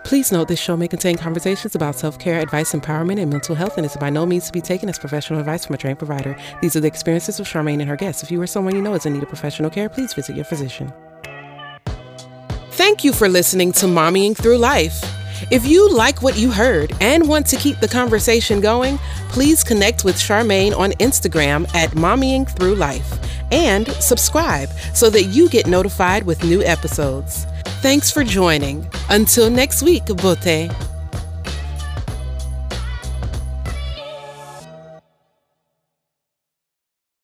Please 0.06 0.30
note 0.30 0.46
this 0.46 0.60
show 0.60 0.76
may 0.76 0.86
contain 0.86 1.16
conversations 1.16 1.74
about 1.74 1.96
self 1.96 2.16
care, 2.16 2.38
advice, 2.38 2.72
empowerment, 2.74 3.20
and 3.20 3.28
mental 3.28 3.56
health, 3.56 3.76
and 3.76 3.84
is 3.84 3.96
by 3.96 4.08
no 4.08 4.24
means 4.24 4.46
to 4.46 4.52
be 4.52 4.60
taken 4.60 4.88
as 4.88 5.00
professional 5.00 5.40
advice 5.40 5.66
from 5.66 5.74
a 5.74 5.78
trained 5.78 5.98
provider. 5.98 6.36
These 6.62 6.76
are 6.76 6.80
the 6.80 6.86
experiences 6.86 7.40
of 7.40 7.48
Charmaine 7.48 7.80
and 7.80 7.88
her 7.88 7.96
guests. 7.96 8.22
If 8.22 8.30
you 8.30 8.40
or 8.40 8.46
someone 8.46 8.76
you 8.76 8.82
know 8.82 8.94
is 8.94 9.04
in 9.04 9.14
need 9.14 9.24
of 9.24 9.28
professional 9.28 9.68
care, 9.68 9.88
please 9.88 10.14
visit 10.14 10.36
your 10.36 10.44
physician. 10.44 10.92
Thank 12.70 13.02
you 13.02 13.12
for 13.12 13.28
listening 13.28 13.72
to 13.72 13.86
Mommying 13.86 14.36
Through 14.36 14.58
Life. 14.58 15.02
If 15.50 15.66
you 15.66 15.90
like 15.92 16.22
what 16.22 16.38
you 16.38 16.52
heard 16.52 16.92
and 17.00 17.26
want 17.26 17.46
to 17.46 17.56
keep 17.56 17.80
the 17.80 17.88
conversation 17.88 18.60
going, 18.60 18.98
please 19.30 19.64
connect 19.64 20.04
with 20.04 20.14
Charmaine 20.14 20.72
on 20.78 20.92
Instagram 21.00 21.68
at 21.74 21.90
Mommying 21.90 22.48
Through 22.48 22.76
Life 22.76 23.18
and 23.50 23.88
subscribe 23.94 24.68
so 24.94 25.10
that 25.10 25.24
you 25.24 25.48
get 25.48 25.66
notified 25.66 26.22
with 26.22 26.44
new 26.44 26.62
episodes. 26.62 27.44
Thanks 27.82 28.10
for 28.10 28.24
joining. 28.24 28.88
Until 29.10 29.50
next 29.50 29.82
week, 29.82 30.06
Bote. 30.06 30.70